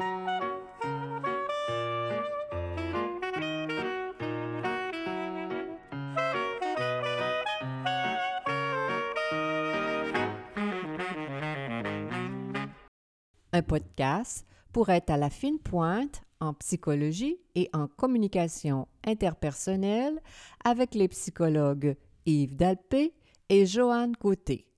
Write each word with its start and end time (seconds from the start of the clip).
Un 0.00 0.04
podcast 13.66 14.46
pour 14.72 14.90
être 14.90 15.10
à 15.10 15.16
la 15.16 15.30
fine 15.30 15.58
pointe 15.58 16.22
en 16.38 16.54
psychologie 16.54 17.40
et 17.56 17.68
en 17.72 17.88
communication 17.88 18.86
interpersonnelle 19.04 20.20
avec 20.64 20.94
les 20.94 21.08
psychologues 21.08 21.96
Yves 22.24 22.54
Dalpé 22.54 23.14
et 23.48 23.66
Joanne 23.66 24.14
Côté. 24.16 24.68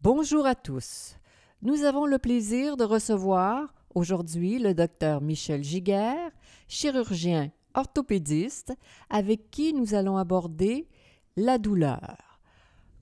Bonjour 0.00 0.46
à 0.46 0.56
tous. 0.56 1.16
Nous 1.60 1.84
avons 1.84 2.06
le 2.06 2.18
plaisir 2.18 2.76
de 2.76 2.82
recevoir 2.82 3.72
aujourd'hui 3.94 4.58
le 4.58 4.74
docteur 4.74 5.20
Michel 5.20 5.62
Giguère, 5.62 6.30
chirurgien 6.68 7.50
orthopédiste, 7.74 8.74
avec 9.10 9.50
qui 9.50 9.72
nous 9.72 9.94
allons 9.94 10.16
aborder 10.16 10.88
la 11.36 11.58
douleur. 11.58 12.40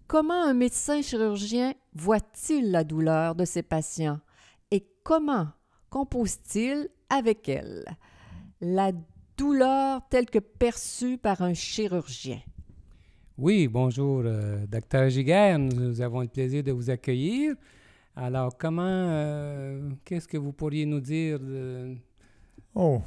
Comment 0.07 0.43
un 0.43 0.55
médecin 0.55 1.03
chirurgien 1.03 1.75
voit-il 1.95 2.71
la 2.71 2.85
douleur 2.85 3.35
de 3.35 3.45
ses 3.45 3.63
patients 3.63 4.21
et 4.71 4.85
comment 5.03 5.49
compose-t-il 5.89 6.89
avec 7.09 7.49
elle? 7.49 7.85
La 8.61 8.93
douleur 9.37 10.01
telle 10.09 10.27
que 10.27 10.39
perçue 10.39 11.17
par 11.17 11.43
un 11.43 11.55
chirurgien? 11.55 12.41
Oui, 13.39 13.69
bonjour, 13.69 14.23
euh, 14.25 14.67
docteur 14.67 15.09
Giguère. 15.09 15.59
Nous 15.59 16.01
avons 16.03 16.21
le 16.21 16.29
plaisir 16.29 16.63
de 16.63 16.73
vous 16.73 16.91
accueillir. 16.91 17.55
Alors, 18.23 18.59
comment, 18.59 18.83
euh, 18.85 19.81
qu'est-ce 20.05 20.29
que 20.29 20.37
vous 20.37 20.53
pourriez 20.53 20.85
nous 20.85 21.01
dire. 21.01 21.39
Oh, 22.75 23.01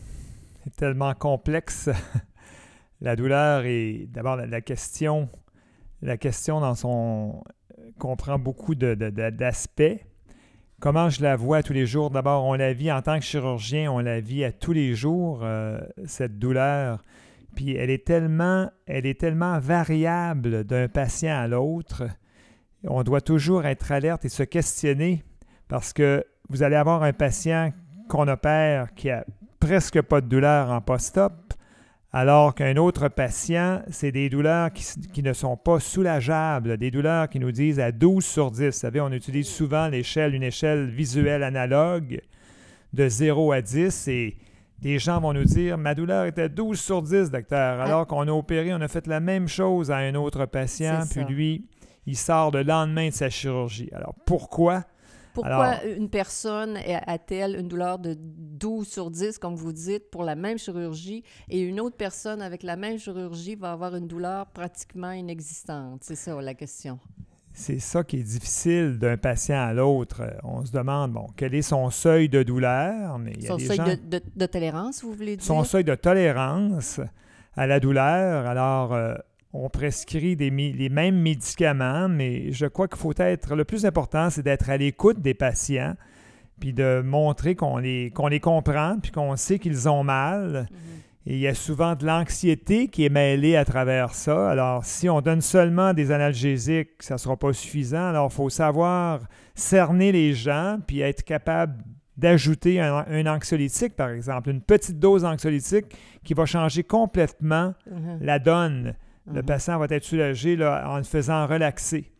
c'est 0.64 0.76
tellement 0.76 1.14
complexe. 1.14 1.88
la 3.02 3.16
douleur 3.16 3.64
est 3.66 4.08
d'abord 4.10 4.38
la, 4.38 4.62
question. 4.62 5.30
La 6.02 6.18
question 6.18 6.62
dans 6.62 6.74
son 6.74 7.44
comprend 8.00 8.40
beaucoup 8.40 8.74
de- 8.74 8.96
de- 8.96 9.30
d'aspects. 9.30 10.00
Comment 10.80 11.12
je 11.12 11.22
la 11.22 11.36
vois 11.36 11.62
tous 11.62 11.74
les 11.74 11.86
jours? 11.86 12.10
D'abord, 12.10 12.46
on 12.46 12.56
la 12.56 12.74
vit 12.74 12.92
en 12.92 13.04
tant 13.04 13.20
que 13.20 13.24
chirurgien, 13.24 13.92
on 13.92 14.00
la 14.00 14.20
vit 14.20 14.44
à 14.44 14.52
tous 14.52 14.74
les 14.74 14.96
jours, 14.96 15.42
euh, 15.44 15.80
cette 16.08 16.40
douleur. 16.40 17.04
Puis 17.56 17.76
elle 17.76 17.92
est 17.92 18.04
tellement, 18.04 18.72
elle 18.88 19.06
est 19.06 19.20
tellement 19.20 19.60
variable 19.60 20.64
d'un 20.64 20.88
patient 20.88 21.36
à 21.38 21.48
l'autre. 21.48 22.02
On 22.86 23.04
doit 23.04 23.22
toujours 23.22 23.66
être 23.66 23.92
alerte 23.92 24.26
et 24.26 24.30
se 24.30 24.44
questionner 24.44 25.24
parce 25.68 25.94
que 25.94 26.24
vous 26.50 26.64
allez 26.64 26.76
avoir 26.76 27.04
un 27.04 27.14
patient 27.14 27.72
qu'on 28.10 28.28
opère 28.28 28.94
qui 28.94 29.10
a 29.10 29.26
presque 29.60 30.02
pas 30.02 30.20
de 30.20 30.28
douleur 30.28 30.72
en 30.72 30.82
post-op, 30.82 31.34
alors 32.12 32.54
qu'un 32.54 32.76
autre 32.76 33.08
patient, 33.08 33.82
c'est 33.90 34.12
des 34.12 34.30
douleurs 34.30 34.72
qui, 34.72 35.24
ne 35.24 35.34
sont 35.34 35.58
pas 35.58 35.80
soulageables, 35.80 36.78
des 36.78 36.92
douleurs 36.92 37.30
qui 37.30 37.40
nous 37.40 37.52
disent 37.52 37.80
à 37.80 37.92
12 37.92 38.24
sur 38.24 38.52
10. 38.52 38.66
Vous 38.66 38.72
savez, 38.72 39.02
on 39.02 39.12
utilise 39.12 39.48
souvent 39.48 39.88
l'échelle, 39.88 40.36
une 40.36 40.44
échelle 40.44 40.90
visuelle 40.90 41.44
analogue 41.44 42.22
de 42.92 43.08
0 43.08 43.52
à 43.54 43.62
10 43.62 44.08
et 44.10 44.38
des 44.80 45.00
gens 45.00 45.22
vont 45.22 45.34
nous 45.34 45.46
dire 45.46 45.78
Ma 45.78 45.96
douleur 45.96 46.26
était 46.26 46.50
12 46.50 46.80
sur 46.80 47.02
10, 47.02 47.32
docteur, 47.32 47.80
alors 47.80 48.06
qu'on 48.06 48.28
a 48.28 48.32
opéré, 48.32 48.74
on 48.74 48.82
a 48.82 48.88
fait 48.88 49.08
la 49.08 49.22
même 49.22 49.48
chose 49.48 49.90
à 49.90 49.98
un 49.98 50.14
autre 50.16 50.46
patient, 50.46 51.00
puis 51.10 51.24
lui, 51.24 51.66
il 52.06 52.18
sort 52.18 52.52
le 52.52 52.64
lendemain 52.64 53.10
de 53.10 53.14
sa 53.14 53.30
chirurgie. 53.30 53.90
Alors 53.94 54.14
pourquoi? 54.26 54.84
Pourquoi 55.34 55.52
Alors- 55.66 55.80
une 55.98 56.10
personne 56.10 56.78
a-t-elle 57.08 57.56
une 57.60 57.68
douleur 57.68 57.98
de 57.98 58.16
12 58.20 58.88
sur 58.88 59.10
10, 59.10 59.40
comme 59.40 59.56
vous 59.56 59.72
dites, 59.74 60.12
pour 60.12 60.24
la 60.24 60.36
même 60.36 60.60
chirurgie, 60.60 61.24
et 61.50 61.60
une 61.62 61.80
autre 61.80 61.98
personne 61.98 62.40
avec 62.42 62.62
la 62.62 62.76
même 62.76 63.00
chirurgie 63.00 63.56
va 63.56 63.72
avoir 63.72 63.96
une 63.96 64.08
douleur 64.08 64.46
pratiquement 64.48 65.12
inexistante? 65.12 66.02
C'est 66.04 66.16
ça 66.16 66.40
la 66.40 66.54
question. 66.54 67.00
C'est 67.56 67.80
ça 67.80 68.04
qui 68.04 68.18
est 68.18 68.24
difficile 68.24 68.98
d'un 69.00 69.18
patient 69.18 69.60
à 69.60 69.74
l'autre. 69.74 70.22
On 70.44 70.66
se 70.66 70.72
demande, 70.72 71.14
bon, 71.14 71.28
quel 71.36 71.54
est 71.56 71.62
son 71.64 71.90
seuil 71.92 72.30
de 72.30 72.42
douleur? 72.44 73.18
Mais 73.20 73.34
il 73.36 73.42
y 73.44 73.46
a 73.46 73.50
Son 73.50 73.58
des 73.58 73.66
seuil 73.66 73.78
gens- 73.78 73.86
de, 73.86 73.96
de- 73.96 74.22
de 74.36 74.46
tolérance, 74.46 75.04
vous 75.04 75.14
voulez 75.14 75.38
dire? 75.38 75.46
son 75.46 75.64
seuil 75.64 75.84
de 75.84 75.94
tolérance 75.96 77.00
à 77.56 77.68
la 77.68 77.80
douleur. 77.80 78.48
Alors, 78.48 78.94
euh, 78.94 79.14
on 79.54 79.70
prescrit 79.70 80.36
des 80.36 80.50
les 80.50 80.90
mêmes 80.90 81.20
médicaments, 81.22 82.10
mais 82.10 82.52
je 82.52 82.66
crois 82.66 82.88
qu'il 82.88 82.98
faut 82.98 83.14
être, 83.18 83.56
le 83.56 83.64
plus 83.66 83.86
important, 83.86 84.30
c'est 84.30 84.42
d'être 84.42 84.70
à 84.70 84.78
l'écoute 84.78 85.22
des 85.22 85.36
patients, 85.36 85.94
puis 86.60 86.74
de 86.74 87.02
montrer 87.06 87.56
qu'on 87.56 87.78
les, 87.78 88.12
qu'on 88.12 88.28
les 88.28 88.40
comprend, 88.40 88.98
puis 89.02 89.12
qu'on 89.12 89.36
sait 89.36 89.60
qu'ils 89.60 89.88
ont 89.88 90.04
mal. 90.04 90.68
Mhm. 90.72 90.78
Et 91.26 91.36
il 91.36 91.40
y 91.40 91.48
a 91.48 91.54
souvent 91.54 91.96
de 91.96 92.06
l'anxiété 92.06 92.88
qui 92.90 93.06
est 93.06 93.10
mêlée 93.10 93.56
à 93.56 93.64
travers 93.64 94.14
ça. 94.14 94.50
Alors, 94.50 94.84
si 94.84 95.08
on 95.08 95.22
donne 95.22 95.40
seulement 95.40 95.94
des 95.94 96.12
analgésiques, 96.12 96.90
ça 97.00 97.14
ne 97.14 97.20
sera 97.20 97.38
pas 97.38 97.54
suffisant. 97.54 98.10
Alors, 98.10 98.30
il 98.30 98.36
faut 98.36 98.50
savoir 98.50 99.22
cerner 99.56 100.12
les 100.12 100.34
gens, 100.34 100.80
puis 100.86 101.00
être 101.00 101.24
capable 101.24 101.82
d'ajouter 102.18 102.80
un, 102.82 103.06
un 103.08 103.26
anxiolytique, 103.28 103.96
par 103.96 104.10
exemple, 104.10 104.50
une 104.50 104.62
petite 104.62 105.00
dose 105.00 105.22
d'anxiolytique 105.22 105.86
qui 106.24 106.34
va 106.34 106.46
changer 106.46 106.84
complètement 106.84 107.74
Mhm. 107.90 108.18
la 108.22 108.40
donne. 108.40 108.94
Le 109.28 109.42
Mhm. 109.42 109.44
patient 109.44 109.80
va 109.80 109.86
être 109.90 110.04
soulagé 110.04 110.56
là, 110.56 110.90
en 110.90 110.98
le 110.98 111.04
faisant 111.04 111.48
relaxer. 111.48 112.12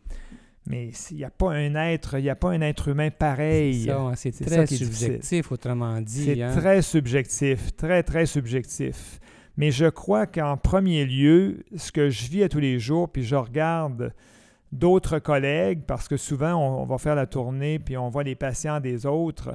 Mais 0.66 0.90
s'il 0.92 1.18
n'y 1.18 1.24
a 1.24 1.30
pas 1.30 1.50
un 1.52 1.74
être, 1.74 2.18
il 2.18 2.22
n'y 2.22 2.30
a 2.30 2.36
pas 2.36 2.50
un 2.50 2.62
être 2.62 2.88
humain 2.88 3.10
pareil. 3.10 3.84
Ça, 3.84 4.12
c'est 4.16 4.30
très 4.32 4.66
ça 4.66 4.66
subjectif, 4.66 5.52
autrement 5.52 6.00
dit. 6.00 6.24
C'est 6.24 6.42
hein. 6.42 6.56
très 6.56 6.80
subjectif, 6.80 7.76
très, 7.76 8.02
très 8.02 8.24
subjectif. 8.24 9.20
Mais 9.58 9.70
je 9.70 9.84
crois 9.86 10.26
qu'en 10.26 10.56
premier 10.56 11.04
lieu, 11.04 11.64
ce 11.76 11.92
que 11.92 12.08
je 12.08 12.28
vis 12.28 12.42
à 12.44 12.48
tous 12.48 12.60
les 12.60 12.78
jours, 12.78 13.10
puis 13.10 13.22
je 13.24 13.36
regarde 13.36 14.14
d'autres 14.72 15.18
collègues, 15.18 15.82
parce 15.86 16.08
que 16.08 16.16
souvent, 16.16 16.54
on, 16.54 16.82
on 16.82 16.86
va 16.86 16.96
faire 16.98 17.14
la 17.14 17.26
tournée, 17.26 17.78
puis 17.78 17.96
on 17.98 18.08
voit 18.08 18.24
les 18.24 18.34
patients 18.34 18.80
des 18.80 19.04
autres, 19.06 19.54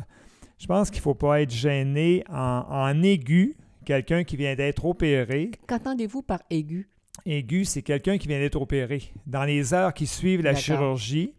je 0.60 0.68
pense 0.68 0.90
qu'il 0.92 1.00
ne 1.00 1.04
faut 1.04 1.16
pas 1.16 1.42
être 1.42 1.52
gêné 1.52 2.24
en, 2.30 2.66
en 2.70 3.02
aigu, 3.02 3.56
quelqu'un 3.84 4.24
qui 4.24 4.38
vient 4.38 4.56
d'être 4.56 4.86
opéré. 4.86 5.52
Qu'entendez-vous 5.68 6.22
par 6.22 6.42
aigu? 6.52 6.88
Aigu, 7.25 7.66
c'est 7.66 7.81
quelqu'un 7.81 8.18
qui 8.18 8.28
vient 8.28 8.40
d'être 8.40 8.59
opéré. 8.62 9.03
Dans 9.28 9.44
les 9.44 9.74
heures 9.74 9.94
qui 9.94 10.07
suivent 10.07 10.41
la 10.41 10.53
chirurgie, 10.56 11.34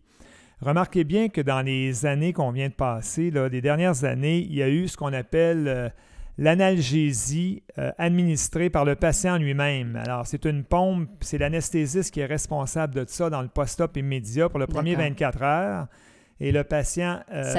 remarquez 0.61 1.05
bien 1.05 1.29
que 1.29 1.41
dans 1.41 1.63
les 1.63 2.07
années 2.07 2.33
qu'on 2.33 2.51
vient 2.51 2.69
de 2.69 2.75
passer, 2.75 3.31
là, 3.31 3.49
les 3.49 3.61
dernières 3.61 4.05
années, 4.05 4.39
il 4.39 4.55
y 4.55 4.63
a 4.63 4.69
eu 4.69 4.89
ce 4.89 4.97
qu'on 4.97 5.13
appelle 5.13 5.67
euh, 5.69 5.89
l'analgésie 6.39 7.63
euh, 7.79 7.91
administrée 7.99 8.71
par 8.71 8.85
le 8.85 8.95
patient 8.95 9.39
lui-même. 9.39 9.97
Alors, 9.97 10.27
c'est 10.27 10.45
une 10.45 10.65
pompe, 10.65 11.09
c'est 11.21 11.39
l'anesthésiste 11.39 12.13
qui 12.13 12.21
est 12.21 12.27
responsable 12.27 12.95
de 12.95 13.05
ça 13.09 13.31
dans 13.31 13.43
le 13.43 13.49
post-op 13.49 13.97
immédiat 13.97 14.49
pour 14.49 14.59
le 14.59 14.67
premier 14.67 14.93
D'accord. 14.93 15.09
24 15.09 15.43
heures. 15.43 15.87
Et 16.43 16.53
le 16.53 16.65
patient 16.65 17.21
euh, 17.33 17.53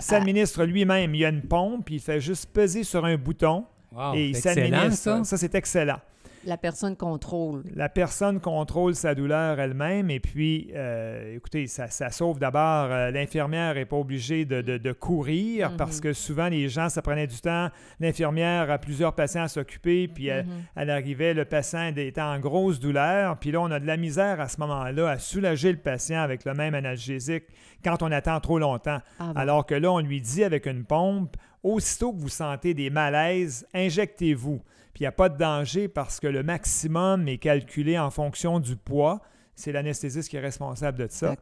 S'administre 0.00 0.60
à- 0.62 0.66
lui-même. 0.66 1.14
Il 1.14 1.20
y 1.20 1.24
a 1.24 1.28
une 1.28 1.42
pompe, 1.42 1.84
puis 1.84 1.96
il 1.96 2.00
fait 2.00 2.20
juste 2.20 2.46
peser 2.52 2.82
sur 2.82 3.04
un 3.04 3.16
bouton 3.16 3.64
Wow, 3.92 4.14
et 4.14 4.28
il 4.28 4.36
s'administre. 4.36 5.24
ça. 5.24 5.36
c'est 5.36 5.54
excellent. 5.54 5.98
La 6.46 6.56
personne 6.56 6.96
contrôle. 6.96 7.64
La 7.74 7.88
personne 7.88 8.40
contrôle 8.40 8.94
sa 8.94 9.14
douleur 9.16 9.58
elle-même 9.58 10.10
et 10.10 10.20
puis, 10.20 10.70
euh, 10.76 11.34
écoutez, 11.36 11.66
ça, 11.66 11.88
ça 11.88 12.10
sauve 12.10 12.38
d'abord, 12.38 12.88
euh, 12.92 13.10
l'infirmière 13.10 13.74
n'est 13.74 13.84
pas 13.84 13.96
obligée 13.96 14.44
de, 14.44 14.62
de- 14.62 14.78
de 14.78 14.92
courir 14.92 15.70
Mhm. 15.72 15.76
parce 15.76 16.00
que 16.00 16.12
souvent 16.12 16.48
les 16.48 16.68
gens, 16.68 16.88
ça 16.88 17.02
prenait 17.02 17.26
du 17.26 17.40
temps. 17.40 17.68
L'infirmière 17.98 18.70
a 18.70 18.78
plusieurs 18.78 19.14
patients 19.14 19.42
à 19.42 19.48
s'occuper, 19.48 20.06
puis 20.08 20.28
elle, 20.28 20.46
Mhm. 20.46 20.52
elle 20.76 20.90
arrivait, 20.90 21.34
le 21.34 21.44
patient 21.44 21.88
était 21.96 22.20
en 22.20 22.38
grosse 22.38 22.78
douleur, 22.78 23.36
puis 23.38 23.50
là, 23.50 23.60
on 23.60 23.70
a 23.72 23.80
de 23.80 23.86
la 23.86 23.96
misère 23.96 24.40
à 24.40 24.48
ce 24.48 24.60
moment-là 24.60 25.10
à 25.10 25.18
soulager 25.18 25.72
le 25.72 25.78
patient 25.78 26.20
avec 26.20 26.44
le 26.44 26.54
même 26.54 26.74
analgésique 26.74 27.44
quand 27.84 28.02
on 28.02 28.12
attend 28.12 28.38
trop 28.40 28.58
longtemps. 28.60 29.00
Ah 29.18 29.32
bon. 29.34 29.40
Alors 29.40 29.66
que 29.66 29.74
là, 29.74 29.90
on 29.90 29.98
lui 29.98 30.20
dit 30.20 30.44
avec 30.44 30.66
une 30.66 30.84
pompe, 30.84 31.36
aussitôt 31.62 32.12
que 32.12 32.18
vous 32.18 32.28
sentez 32.28 32.74
des 32.74 32.90
malaises, 32.90 33.66
injectez-vous. 33.74 34.60
Puis 34.94 35.02
il 35.02 35.04
n'y 35.04 35.08
a 35.08 35.12
pas 35.12 35.28
de 35.28 35.36
danger 35.36 35.88
parce 35.88 36.20
que 36.20 36.26
le 36.26 36.42
maximum 36.42 37.28
est 37.28 37.38
calculé 37.38 37.98
en 37.98 38.10
fonction 38.10 38.60
du 38.60 38.76
poids. 38.76 39.20
C'est 39.54 39.72
l'anesthésiste 39.72 40.28
qui 40.28 40.36
est 40.36 40.40
responsable 40.40 40.98
de 40.98 41.06
ça. 41.10 41.34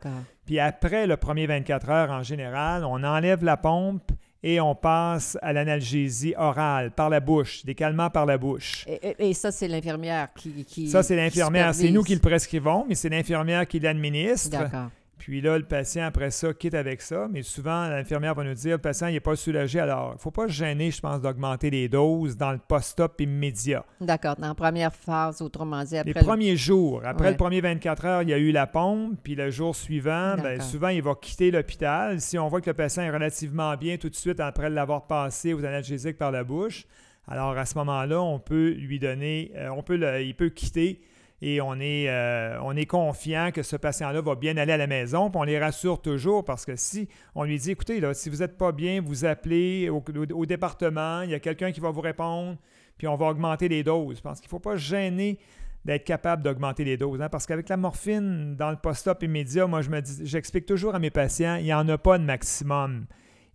Puis 0.46 0.58
après 0.60 1.06
le 1.06 1.16
premier 1.16 1.46
24 1.46 1.90
heures, 1.90 2.10
en 2.10 2.22
général, 2.22 2.84
on 2.84 3.02
enlève 3.02 3.44
la 3.44 3.56
pompe 3.56 4.12
et 4.42 4.60
on 4.60 4.74
passe 4.74 5.38
à 5.40 5.52
l'analgésie 5.52 6.34
orale, 6.36 6.90
par 6.90 7.08
la 7.08 7.20
bouche, 7.20 7.64
des 7.64 7.74
calmants 7.74 8.10
par 8.10 8.26
la 8.26 8.36
bouche. 8.36 8.84
Et, 9.18 9.32
ça, 9.32 9.50
c'est 9.50 9.68
l'infirmière 9.68 10.28
qui, 10.34 10.64
qui. 10.64 10.88
Ça, 10.88 11.02
c'est 11.02 11.16
l'infirmière. 11.16 11.74
C'est 11.74 11.90
nous 11.90 12.02
qui 12.02 12.14
le 12.14 12.20
prescrivons, 12.20 12.84
mais 12.86 12.94
c'est 12.94 13.08
l'infirmière 13.08 13.66
qui 13.66 13.80
l'administre. 13.80 14.50
D'accord. 14.50 14.90
Puis 15.24 15.40
là, 15.40 15.56
le 15.56 15.64
patient, 15.64 16.04
après 16.04 16.30
ça, 16.30 16.52
quitte 16.52 16.74
avec 16.74 17.00
ça. 17.00 17.28
Mais 17.32 17.40
souvent, 17.40 17.88
l'infirmière 17.88 18.34
va 18.34 18.44
nous 18.44 18.52
dire 18.52 18.72
le 18.72 18.78
patient 18.78 19.08
n'est 19.08 19.20
pas 19.20 19.34
soulagé. 19.36 19.80
Alors, 19.80 20.10
il 20.10 20.16
ne 20.16 20.18
faut 20.18 20.30
pas 20.30 20.48
se 20.48 20.52
gêner, 20.52 20.90
je 20.90 21.00
pense, 21.00 21.18
d'augmenter 21.22 21.70
les 21.70 21.88
doses 21.88 22.36
dans 22.36 22.52
le 22.52 22.58
post-op 22.58 23.18
immédiat. 23.22 23.86
D'accord. 24.02 24.36
Dans 24.36 24.48
la 24.48 24.54
première 24.54 24.94
phase, 24.94 25.40
autrement 25.40 25.82
dit, 25.82 25.96
après. 25.96 26.12
Les 26.12 26.20
premiers 26.20 26.56
jours. 26.58 27.00
Après 27.06 27.30
le 27.30 27.38
premier 27.38 27.62
24 27.62 28.04
heures, 28.04 28.22
il 28.22 28.28
y 28.28 28.34
a 28.34 28.38
eu 28.38 28.52
la 28.52 28.66
pompe. 28.66 29.18
Puis 29.22 29.34
le 29.34 29.50
jour 29.50 29.74
suivant, 29.74 30.34
bien, 30.36 30.60
souvent, 30.60 30.88
il 30.88 31.00
va 31.00 31.14
quitter 31.14 31.50
l'hôpital. 31.50 32.20
Si 32.20 32.38
on 32.38 32.48
voit 32.48 32.60
que 32.60 32.68
le 32.68 32.74
patient 32.74 33.04
est 33.04 33.10
relativement 33.10 33.74
bien 33.78 33.96
tout 33.96 34.10
de 34.10 34.16
suite 34.16 34.40
après 34.40 34.68
l'avoir 34.68 35.06
passé 35.06 35.54
aux 35.54 35.64
analgésiques 35.64 36.18
par 36.18 36.32
la 36.32 36.44
bouche, 36.44 36.84
alors 37.28 37.56
à 37.56 37.64
ce 37.64 37.78
moment-là, 37.78 38.20
on 38.20 38.40
peut 38.40 38.72
lui 38.72 38.98
donner, 38.98 39.52
euh, 39.56 39.70
on 39.70 39.82
peut 39.82 39.98
il 40.20 40.36
peut 40.36 40.50
quitter 40.50 41.00
et 41.42 41.60
on 41.60 41.78
est, 41.80 42.08
euh, 42.08 42.58
on 42.62 42.76
est 42.76 42.86
confiant 42.86 43.50
que 43.52 43.62
ce 43.62 43.76
patient-là 43.76 44.20
va 44.20 44.34
bien 44.34 44.56
aller 44.56 44.72
à 44.72 44.76
la 44.76 44.86
maison. 44.86 45.30
Puis 45.30 45.40
on 45.40 45.44
les 45.44 45.58
rassure 45.58 46.00
toujours 46.00 46.44
parce 46.44 46.64
que 46.64 46.76
si 46.76 47.08
on 47.34 47.44
lui 47.44 47.58
dit, 47.58 47.72
écoutez, 47.72 48.00
si 48.14 48.30
vous 48.30 48.38
n'êtes 48.38 48.56
pas 48.56 48.72
bien, 48.72 49.00
vous 49.00 49.24
appelez 49.24 49.90
au, 49.90 50.46
département, 50.46 51.22
il 51.22 51.30
y 51.30 51.34
a 51.34 51.40
quelqu'un 51.40 51.72
qui 51.72 51.80
va 51.80 51.90
vous 51.90 52.00
répondre, 52.00 52.56
puis 52.96 53.06
on 53.08 53.16
va 53.16 53.26
augmenter 53.26 53.68
les 53.68 53.82
doses. 53.82 54.16
Je 54.18 54.22
pense 54.22 54.40
qu'il 54.40 54.48
ne 54.48 54.50
faut 54.50 54.60
pas 54.60 54.76
gêner 54.76 55.38
d'être 55.84 56.04
capable 56.04 56.42
d'augmenter 56.42 56.84
les 56.84 56.96
doses. 56.96 57.20
Hein, 57.20 57.28
parce 57.28 57.46
qu'avec 57.46 57.68
la 57.68 57.76
morphine, 57.76 58.56
dans 58.56 58.70
le 58.70 58.76
post-op 58.76 59.22
immédiat, 59.22 59.66
moi, 59.66 59.82
je 59.82 59.90
me 59.90 60.00
dis, 60.00 60.26
j'explique 60.26 60.66
toujours 60.66 60.94
à 60.94 60.98
mes 60.98 61.10
patients, 61.10 61.56
il 61.56 61.64
n'y 61.64 61.74
en 61.74 61.86
a 61.88 61.98
pas 61.98 62.16
de 62.16 62.24
maximum. 62.24 63.06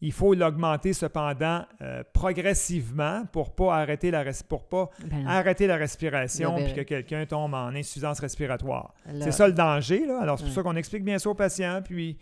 Il 0.01 0.13
faut 0.13 0.33
l'augmenter 0.33 0.93
cependant 0.93 1.65
euh, 1.81 2.03
progressivement 2.13 3.25
pour 3.31 3.53
pas 3.53 3.75
arrêter 3.75 4.11
la, 4.11 4.23
pour 4.47 4.67
pas 4.67 4.89
ben 5.03 5.27
arrêter 5.27 5.67
la 5.67 5.75
respiration 5.75 6.57
et 6.57 6.73
que 6.73 6.81
quelqu'un 6.81 7.25
tombe 7.25 7.53
en 7.53 7.75
insuffisance 7.75 8.19
respiratoire. 8.19 8.93
C'est 9.19 9.31
ça 9.31 9.47
le 9.47 9.53
danger. 9.53 10.05
Là. 10.05 10.21
Alors, 10.21 10.37
c'est 10.37 10.45
pour 10.45 10.53
ça 10.53 10.63
qu'on 10.63 10.75
explique 10.75 11.03
bien 11.03 11.19
ça 11.19 11.29
aux 11.29 11.35
patients. 11.35 11.81
Puis, 11.83 12.17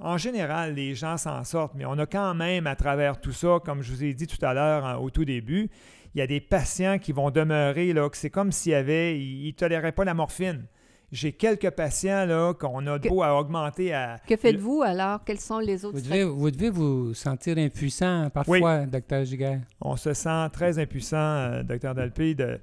en 0.00 0.18
général, 0.18 0.74
les 0.74 0.94
gens 0.94 1.16
s'en 1.16 1.44
sortent, 1.44 1.74
mais 1.76 1.84
on 1.84 1.96
a 1.98 2.06
quand 2.06 2.34
même, 2.34 2.66
à 2.66 2.74
travers 2.74 3.20
tout 3.20 3.32
ça, 3.32 3.58
comme 3.64 3.82
je 3.82 3.92
vous 3.92 4.04
ai 4.04 4.14
dit 4.14 4.26
tout 4.26 4.44
à 4.44 4.52
l'heure 4.52 5.00
au 5.00 5.10
tout 5.10 5.24
début, 5.24 5.70
il 6.14 6.18
y 6.18 6.22
a 6.22 6.26
des 6.26 6.40
patients 6.40 6.98
qui 6.98 7.12
vont 7.12 7.30
demeurer, 7.30 7.92
là, 7.92 8.08
que 8.08 8.16
c'est 8.16 8.30
comme 8.30 8.52
s'il 8.52 8.72
y 8.72 8.74
avait, 8.74 9.18
ils 9.18 9.46
ne 9.46 9.52
toléraient 9.52 9.92
pas 9.92 10.04
la 10.04 10.14
morphine. 10.14 10.66
J'ai 11.12 11.32
quelques 11.32 11.68
patients 11.70 12.24
là, 12.24 12.54
qu'on 12.54 12.86
a 12.86 12.98
beau 12.98 13.22
à 13.22 13.38
augmenter 13.38 13.92
à. 13.92 14.18
Que 14.26 14.34
faites-vous 14.34 14.80
alors? 14.82 15.22
Quels 15.24 15.40
sont 15.40 15.58
les 15.58 15.84
autres 15.84 15.98
Vous 15.98 16.02
devez 16.02 16.24
vous, 16.24 16.50
devez 16.50 16.70
vous 16.70 17.12
sentir 17.12 17.58
impuissant 17.58 18.30
parfois, 18.30 18.86
docteur 18.86 19.22
Giguère. 19.26 19.60
On 19.82 19.96
se 19.96 20.14
sent 20.14 20.48
très 20.54 20.78
impuissant, 20.78 21.18
euh, 21.18 21.62
docteur 21.62 21.94
Dalpé, 21.94 22.34
de, 22.34 22.58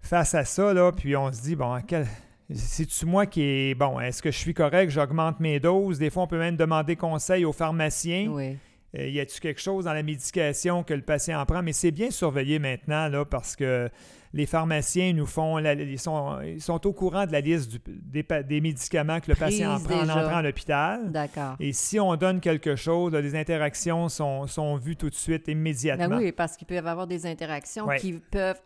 face 0.00 0.36
à 0.36 0.44
ça, 0.44 0.72
là, 0.72 0.92
puis 0.92 1.16
on 1.16 1.32
se 1.32 1.42
dit, 1.42 1.56
bon, 1.56 1.76
quel, 1.84 2.06
c'est-tu 2.54 3.04
moi 3.04 3.26
qui 3.26 3.42
est. 3.42 3.74
Bon, 3.74 3.98
est-ce 3.98 4.22
que 4.22 4.30
je 4.30 4.38
suis 4.38 4.54
correct? 4.54 4.90
J'augmente 4.90 5.40
mes 5.40 5.60
doses. 5.60 5.98
Des 5.98 6.08
fois, 6.08 6.22
on 6.22 6.26
peut 6.26 6.38
même 6.38 6.56
demander 6.56 6.96
conseil 6.96 7.44
aux 7.44 7.52
pharmaciens. 7.52 8.30
Oui. 8.30 8.56
Euh, 8.96 9.06
y 9.06 9.20
a-t-il 9.20 9.40
quelque 9.40 9.60
chose 9.60 9.84
dans 9.84 9.92
la 9.92 10.02
médication 10.02 10.82
que 10.82 10.94
le 10.94 11.02
patient 11.02 11.40
en 11.40 11.46
prend? 11.46 11.62
Mais 11.62 11.72
c'est 11.72 11.90
bien 11.90 12.10
surveillé 12.10 12.58
maintenant, 12.58 13.08
là, 13.08 13.24
parce 13.24 13.54
que 13.54 13.90
les 14.32 14.46
pharmaciens 14.46 15.12
nous 15.12 15.26
font, 15.26 15.58
ils, 15.58 15.98
sont, 15.98 16.40
ils, 16.42 16.60
sont, 16.60 16.86
au 16.86 16.92
courant 16.92 17.26
de 17.26 17.32
la 17.32 17.40
liste 17.40 17.78
des, 17.86 18.60
médicaments 18.60 19.20
que 19.20 19.30
le 19.30 19.36
patient 19.36 19.74
en 19.74 19.80
prend 19.80 20.00
en 20.00 20.08
entrant 20.08 20.36
à 20.36 20.42
l'hôpital. 20.42 21.10
D'accord. 21.10 21.56
Et 21.60 21.72
si 21.72 22.00
on 22.00 22.16
donne 22.16 22.40
quelque 22.40 22.76
chose, 22.76 23.12
les 23.12 23.34
interactions 23.34 24.08
sont, 24.08 24.46
sont, 24.46 24.76
vues 24.76 24.96
tout 24.96 25.10
de 25.10 25.14
suite, 25.14 25.48
immédiatement. 25.48 26.08
Ben 26.08 26.18
oui, 26.18 26.32
parce 26.32 26.56
qu'il 26.56 26.66
peut 26.66 26.74
y 26.74 26.78
avoir 26.78 27.06
des 27.06 27.26
interactions 27.26 27.88
qui 27.98 28.14
peuvent 28.14 28.60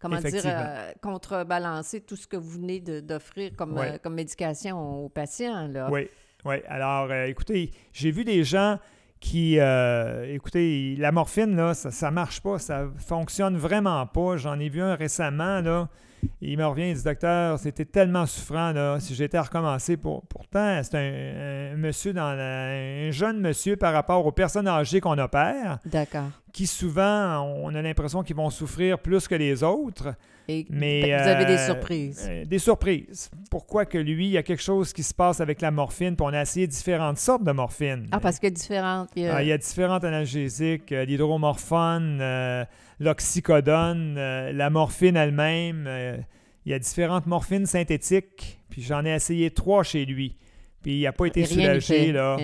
comment 0.00 0.20
dire, 0.20 0.42
euh, 0.44 0.92
contrebalancer 1.00 2.00
tout 2.00 2.16
ce 2.16 2.26
que 2.26 2.36
vous 2.36 2.50
venez 2.50 2.80
d'offrir 2.80 3.52
comme, 3.56 3.76
euh, 3.78 3.98
comme 3.98 4.14
médication 4.14 5.04
aux 5.04 5.08
patients. 5.08 5.66
Là. 5.68 5.88
Oui, 5.90 6.08
oui. 6.44 6.56
Alors, 6.68 7.12
écoutez, 7.12 7.72
j'ai 7.92 8.10
vu 8.12 8.24
des 8.24 8.44
gens 8.44 8.78
qui, 9.20 9.58
euh, 9.58 10.32
écoutez, 10.32 10.96
la 10.98 11.12
morphine, 11.12 11.56
là, 11.56 11.74
ça 11.74 12.10
ne 12.10 12.14
marche 12.14 12.40
pas, 12.40 12.58
ça 12.58 12.86
fonctionne 12.98 13.56
vraiment 13.56 14.06
pas. 14.06 14.36
J'en 14.36 14.58
ai 14.58 14.68
vu 14.68 14.80
un 14.80 14.94
récemment, 14.94 15.60
là. 15.60 15.88
Il 16.40 16.58
me 16.58 16.64
revient, 16.64 16.90
il 16.90 16.96
dit 16.96 17.04
Docteur, 17.04 17.58
c'était 17.58 17.84
tellement 17.84 18.26
souffrant, 18.26 18.72
là, 18.72 18.98
si 18.98 19.14
j'étais 19.14 19.36
à 19.36 19.42
recommencer. 19.42 19.96
Pour, 19.96 20.26
pourtant, 20.26 20.80
c'est 20.82 20.96
un, 20.96 21.76
monsieur, 21.76 22.12
dans 22.12 22.36
un 22.36 23.10
jeune 23.10 23.40
monsieur 23.40 23.76
par 23.76 23.92
rapport 23.92 24.26
aux 24.26 24.32
personnes 24.32 24.66
âgées 24.66 25.00
qu'on 25.00 25.18
opère. 25.18 25.78
D'accord. 25.84 26.30
Qui 26.52 26.66
souvent, 26.66 27.42
on 27.42 27.74
a 27.74 27.82
l'impression 27.82 28.22
qu'ils 28.22 28.36
vont 28.36 28.50
souffrir 28.50 28.98
plus 28.98 29.28
que 29.28 29.34
les 29.34 29.62
autres. 29.62 30.14
Mais, 30.70 31.02
vous 31.02 31.28
avez 31.28 31.44
des 31.44 31.58
euh, 31.58 31.66
surprises. 31.66 32.26
Euh, 32.28 32.44
des 32.44 32.58
surprises. 32.58 33.30
Pourquoi 33.50 33.84
que 33.84 33.98
lui, 33.98 34.28
il 34.28 34.32
y 34.32 34.38
a 34.38 34.42
quelque 34.42 34.62
chose 34.62 34.92
qui 34.94 35.02
se 35.02 35.12
passe 35.12 35.40
avec 35.40 35.60
la 35.60 35.70
morphine, 35.70 36.16
puis 36.16 36.24
on 36.26 36.32
a 36.32 36.40
essayé 36.40 36.66
différentes 36.66 37.18
sortes 37.18 37.44
de 37.44 37.52
morphine? 37.52 38.06
Ah, 38.12 38.20
parce 38.20 38.38
qu'il 38.38 38.48
y 38.48 38.52
a 38.52 38.54
différentes... 38.54 39.10
Il 39.14 39.24
y 39.24 39.26
a, 39.26 39.36
ah, 39.36 39.42
il 39.42 39.48
y 39.48 39.52
a 39.52 39.58
différentes 39.58 40.04
analgésiques, 40.04 40.90
euh, 40.92 41.04
l'hydromorphone, 41.04 42.66
l'oxycodone, 42.98 44.14
la 44.14 44.70
morphine 44.70 45.16
elle-même. 45.16 45.88
il 46.64 46.72
y 46.72 46.74
a 46.74 46.78
différentes 46.78 47.26
morphines 47.26 47.66
synthétiques, 47.66 48.58
puis 48.70 48.82
j'en 48.82 49.04
ai 49.04 49.10
essayé 49.10 49.50
trois 49.50 49.82
chez 49.82 50.06
lui. 50.06 50.34
Puis 50.82 51.00
il 51.00 51.02
n'a 51.02 51.12
pas 51.12 51.26
été 51.26 51.44
soulagé. 51.44 52.12
Là. 52.12 52.36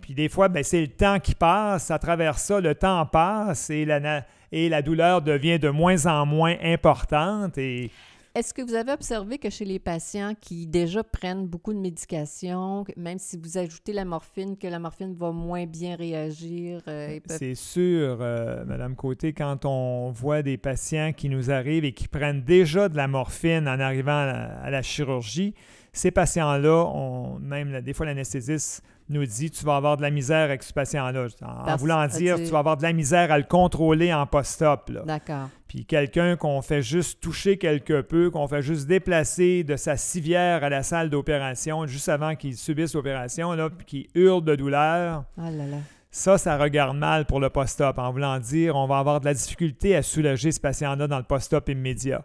Puis 0.00 0.14
des 0.14 0.28
fois, 0.28 0.48
ben, 0.48 0.62
c'est 0.62 0.80
le 0.80 0.88
temps 0.88 1.18
qui 1.18 1.34
passe. 1.34 1.90
À 1.90 1.98
travers 1.98 2.38
ça, 2.38 2.60
le 2.60 2.74
temps 2.74 3.06
passe 3.06 3.70
et 3.70 3.84
la, 3.84 4.24
et 4.50 4.68
la 4.68 4.82
douleur 4.82 5.22
devient 5.22 5.58
de 5.58 5.70
moins 5.70 6.06
en 6.06 6.26
moins 6.26 6.56
importante. 6.62 7.58
Et... 7.58 7.90
Est-ce 8.34 8.54
que 8.54 8.62
vous 8.62 8.72
avez 8.72 8.92
observé 8.92 9.36
que 9.36 9.50
chez 9.50 9.66
les 9.66 9.78
patients 9.78 10.32
qui 10.40 10.66
déjà 10.66 11.04
prennent 11.04 11.46
beaucoup 11.46 11.74
de 11.74 11.78
médication, 11.78 12.82
même 12.96 13.18
si 13.18 13.36
vous 13.36 13.58
ajoutez 13.58 13.92
la 13.92 14.06
morphine, 14.06 14.56
que 14.56 14.66
la 14.66 14.78
morphine 14.78 15.14
va 15.14 15.32
moins 15.32 15.66
bien 15.66 15.96
réagir? 15.96 16.80
Euh, 16.88 17.20
C'est 17.26 17.54
sûr, 17.54 18.16
euh, 18.22 18.64
Madame 18.64 18.96
Côté, 18.96 19.34
quand 19.34 19.66
on 19.66 20.10
voit 20.12 20.40
des 20.40 20.56
patients 20.56 21.12
qui 21.14 21.28
nous 21.28 21.50
arrivent 21.50 21.84
et 21.84 21.92
qui 21.92 22.08
prennent 22.08 22.42
déjà 22.42 22.88
de 22.88 22.96
la 22.96 23.06
morphine 23.06 23.68
en 23.68 23.78
arrivant 23.78 24.12
à 24.12 24.70
la, 24.70 24.80
chirurgie, 24.80 25.54
ces 25.92 26.10
patients-là, 26.10 27.36
même 27.38 27.82
des 27.82 27.92
fois 27.92 28.06
l'anesthésiste 28.06 28.82
nous 29.12 29.26
dit 29.26 29.50
tu 29.50 29.64
vas 29.64 29.76
avoir 29.76 29.96
de 29.96 30.02
la 30.02 30.10
misère 30.10 30.44
avec 30.44 30.62
ce 30.62 30.72
patient-là. 30.72 31.26
En, 31.42 31.76
voulant 31.76 32.06
dire, 32.06 32.36
tu 32.36 32.46
vas 32.46 32.58
avoir 32.58 32.76
de 32.76 32.82
la 32.82 32.92
misère 32.92 33.30
à 33.30 33.38
le 33.38 33.44
contrôler 33.44 34.12
en 34.12 34.26
post-op. 34.26 34.90
D'accord. 35.04 35.48
Puis 35.68 35.84
quelqu'un 35.84 36.36
qu'on 36.36 36.60
fait 36.60 36.82
juste 36.82 37.20
toucher 37.20 37.58
quelque 37.58 38.00
peu, 38.00 38.30
qu'on 38.30 38.48
fait 38.48 38.62
juste 38.62 38.86
déplacer 38.86 39.64
de 39.64 39.76
sa 39.76 39.96
civière 39.96 40.64
à 40.64 40.68
la 40.68 40.82
salle 40.82 41.08
d'opération 41.10 41.86
juste 41.86 42.08
avant 42.08 42.34
qu'il 42.34 42.56
subisse 42.56 42.94
l'opération, 42.94 43.56
puis 43.78 43.86
qu'il 43.86 44.20
hurle 44.20 44.44
de 44.44 44.56
douleur. 44.56 45.24
Ah 45.38 45.50
là 45.50 45.66
là. 45.66 45.78
Ça, 46.10 46.36
ça 46.36 46.58
regarde 46.58 46.96
mal 46.96 47.24
pour 47.24 47.40
le 47.40 47.48
post-op, 47.48 47.98
en 47.98 48.12
voulant 48.12 48.38
dire 48.38 48.76
on 48.76 48.86
va 48.86 48.98
avoir 48.98 49.20
de 49.20 49.24
la 49.24 49.32
difficulté 49.32 49.96
à 49.96 50.02
soulager 50.02 50.52
ce 50.52 50.60
patient-là 50.60 51.06
dans 51.06 51.16
le 51.16 51.24
post-op 51.24 51.68
immédiat. 51.70 52.22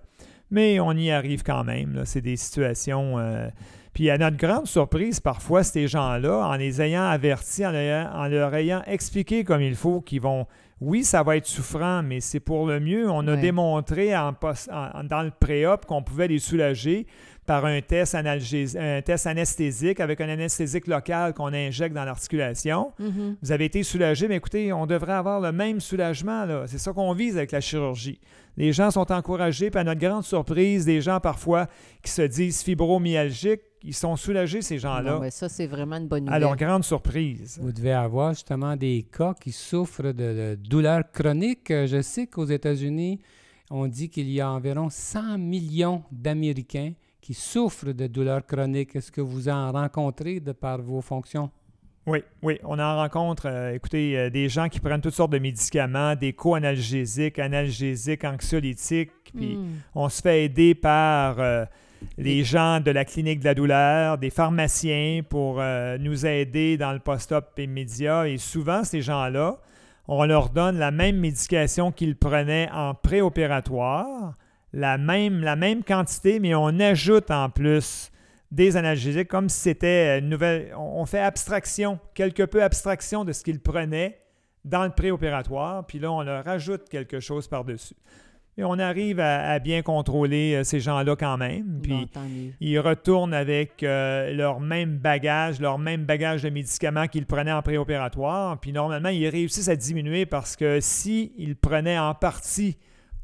Mais 0.52 0.80
on 0.80 0.92
y 0.92 1.12
arrive 1.12 1.44
quand 1.44 1.64
même. 1.64 2.04
C'est 2.06 2.22
des 2.22 2.36
situations. 2.36 3.18
Euh, 3.18 3.48
puis 3.98 4.12
à 4.12 4.20
notre 4.20 4.38
grande 4.38 4.68
surprise, 4.68 5.20
parfois, 5.20 5.64
ces 5.64 5.88
gens-là, 5.88 6.48
en 6.48 6.56
les 6.56 6.84
ayant 6.84 7.10
avertis, 7.10 7.66
en, 7.66 7.72
leur 7.72 8.54
ayant 8.54 8.84
expliqué 8.86 9.44
comme 9.44 9.64
il 9.64 9.74
faut 9.74 10.02
qu'ils 10.02 10.22
vont, 10.22 10.46
oui, 10.80 11.04
ça 11.04 11.24
va 11.24 11.36
être 11.36 11.48
souffrant, 11.48 12.04
mais 12.04 12.20
c'est 12.20 12.40
pour 12.40 12.68
le 12.68 12.80
mieux. 12.80 13.10
On 13.10 13.28
a 13.28 13.36
démontré 13.36 14.16
en, 14.16 14.34
dans 15.04 15.24
le 15.24 15.32
pré-op 15.32 15.88
qu'on 15.88 16.04
pouvait 16.04 16.28
les 16.28 16.38
soulager 16.38 17.08
par 17.48 17.66
un 17.66 17.82
test, 17.82 18.14
un 18.14 19.02
test 19.02 19.26
anesthésique 19.26 20.00
avec 20.00 20.22
un 20.22 20.30
anesthésique 20.30 20.86
local 20.86 21.34
qu'on 21.34 21.52
injecte 21.52 21.96
dans 21.96 22.06
l'articulation. 22.06 22.94
Mm-hmm. 23.02 23.36
Vous 23.42 23.52
avez 23.52 23.66
été 23.66 23.82
soulagé, 23.82 24.28
mais 24.28 24.36
écoutez, 24.36 24.72
on 24.74 24.86
devrait 24.86 25.14
avoir 25.14 25.42
le 25.42 25.52
même 25.52 25.80
soulagement. 25.80 26.46
C'est 26.68 26.78
ça 26.78 26.94
qu'on 26.94 27.14
vise 27.14 27.36
avec 27.36 27.52
la 27.52 27.62
chirurgie. 27.62 28.20
Les 28.58 28.74
gens 28.74 28.92
sont 28.92 29.12
encouragés, 29.12 29.72
puis 29.72 29.80
à 29.80 29.84
notre 29.84 30.02
grande 30.02 30.24
surprise, 30.24 30.86
des 30.86 31.02
gens 31.02 31.20
parfois 31.20 31.66
qui 32.04 32.12
se 32.12 32.22
disent 32.22 32.62
fibromyalgiques, 32.62 33.62
ils 33.84 33.94
sont 33.94 34.16
soulagés, 34.16 34.62
ces 34.62 34.80
gens-là. 34.80 35.20
mais 35.22 35.32
ça, 35.32 35.50
c'est 35.50 35.68
vraiment 35.68 35.98
une 35.98 36.08
bonne 36.08 36.26
nouvelle. 36.26 36.36
Alors, 36.36 36.56
grande 36.56 36.84
surprise. 36.84 37.60
Vous 37.62 37.72
devez 37.72 37.94
avoir 37.94 38.34
justement 38.34 38.76
des 38.76 39.06
cas 39.12 39.34
qui 39.40 39.52
souffrent 39.52 40.12
de, 40.12 40.56
douleurs 40.56 41.04
chroniques. 41.12 41.70
Je 41.70 42.02
sais 42.02 42.28
qu'aux 42.28 42.46
États-Unis, 42.46 43.20
on 43.70 43.88
dit 43.88 44.10
qu'il 44.10 44.30
y 44.30 44.42
a 44.42 44.50
environ 44.50 44.90
100 44.90 45.38
millions 45.38 46.04
d'Américains 46.12 46.94
qui 47.22 47.34
souffrent 47.34 47.92
de 47.92 48.08
douleurs 48.08 48.46
chroniques. 48.46 48.96
Est-ce 48.96 49.12
que 49.12 49.22
vous 49.22 49.50
en 49.50 49.72
rencontrez 49.72 50.40
de 50.40 50.52
par 50.52 50.82
vos 50.82 51.02
fonctions? 51.02 51.52
Oui, 52.08 52.24
oui, 52.42 52.58
on 52.64 52.80
en 52.80 52.96
rencontre, 52.96 53.48
euh, 53.48 53.74
écoutez, 53.74 54.18
euh, 54.18 54.30
des 54.30 54.48
gens 54.48 54.70
qui 54.70 54.80
prennent 54.80 55.02
toutes 55.02 55.14
sortes 55.14 55.34
de 55.34 55.40
médicaments, 55.40 56.16
des 56.16 56.32
co-analgésiques, 56.32 57.38
analgésiques, 57.38 58.24
anxiolytiques, 58.24 59.12
puis 59.36 59.58
hmm. 59.58 59.82
on 59.94 60.08
se 60.08 60.22
fait 60.22 60.46
aider 60.46 60.74
par 60.74 61.38
euh, 61.40 61.66
les 62.18 62.44
gens 62.44 62.80
de 62.80 62.92
la 62.92 63.06
clinique 63.06 63.40
de 63.40 63.46
la 63.46 63.54
douleur, 63.54 64.18
des 64.18 64.30
pharmaciens 64.30 65.22
pour 65.28 65.62
nous 66.00 66.26
aider 66.26 66.78
dans 66.78 66.94
le 66.94 67.00
post-op 67.00 67.58
immédiat. 67.58 68.28
Et 68.28 68.38
souvent, 68.38 68.84
ces 68.84 69.02
gens-là, 69.02 69.58
on 70.08 70.26
leur 70.26 70.50
donne 70.50 70.78
la 70.78 70.92
même 70.92 71.18
médication 71.18 71.92
qu'ils 71.92 72.16
prenaient 72.16 72.70
en 72.72 72.94
préopératoire, 72.94 74.36
la 74.74 74.98
même, 74.98 75.42
la 75.42 75.56
même 75.56 75.84
quantité, 75.84 76.40
mais 76.40 76.56
on 76.56 76.80
ajoute 76.80 77.30
en 77.32 77.50
plus 77.50 78.12
des 78.52 78.78
analgésiques 78.78 79.28
comme 79.28 79.50
si 79.50 79.60
c'était 79.60 80.20
une 80.20 80.30
nouvelle. 80.30 80.74
On 80.78 81.06
fait 81.06 81.20
abstraction, 81.20 82.00
quelque 82.14 82.44
peu 82.44 82.64
abstraction 82.64 83.26
de 83.26 83.34
ce 83.34 83.44
qu'il 83.44 83.60
prenait 83.60 84.20
dans 84.64 84.84
le 84.84 84.92
préopératoire, 84.92 85.86
puis 85.86 86.00
là, 86.00 86.12
on 86.12 86.22
leur 86.22 86.44
rajoute 86.46 86.88
quelque 86.90 87.20
chose 87.20 87.48
par-dessus. 87.48 87.96
Et 88.60 88.64
on 88.64 88.80
arrive 88.80 89.20
à, 89.20 89.60
bien 89.60 89.84
contrôler 89.84 90.56
euh, 90.56 90.64
ces 90.64 90.80
gens-là 90.80 91.16
quand 91.16 91.38
même. 91.38 91.80
Puis 91.84 92.10
ils 92.60 92.80
retournent 92.80 93.36
avec 93.36 93.84
euh, 93.84 94.34
leur 94.34 94.60
même 94.60 94.98
bagage, 94.98 95.60
leur 95.60 95.78
même 95.78 96.06
bagage 96.06 96.42
de 96.42 96.50
médicaments 96.50 97.08
qu'ils 97.08 97.28
prenaient 97.28 97.52
en 97.52 97.62
préopératoire. 97.62 98.60
Puis 98.60 98.72
normalement, 98.72 99.10
ils 99.10 99.28
réussissent 99.28 99.70
à 99.70 99.76
diminuer 99.76 100.26
parce 100.26 100.56
que 100.56 100.80
s'ils 100.82 101.56
prenaient 101.56 102.00
en 102.00 102.16
partie 102.16 102.78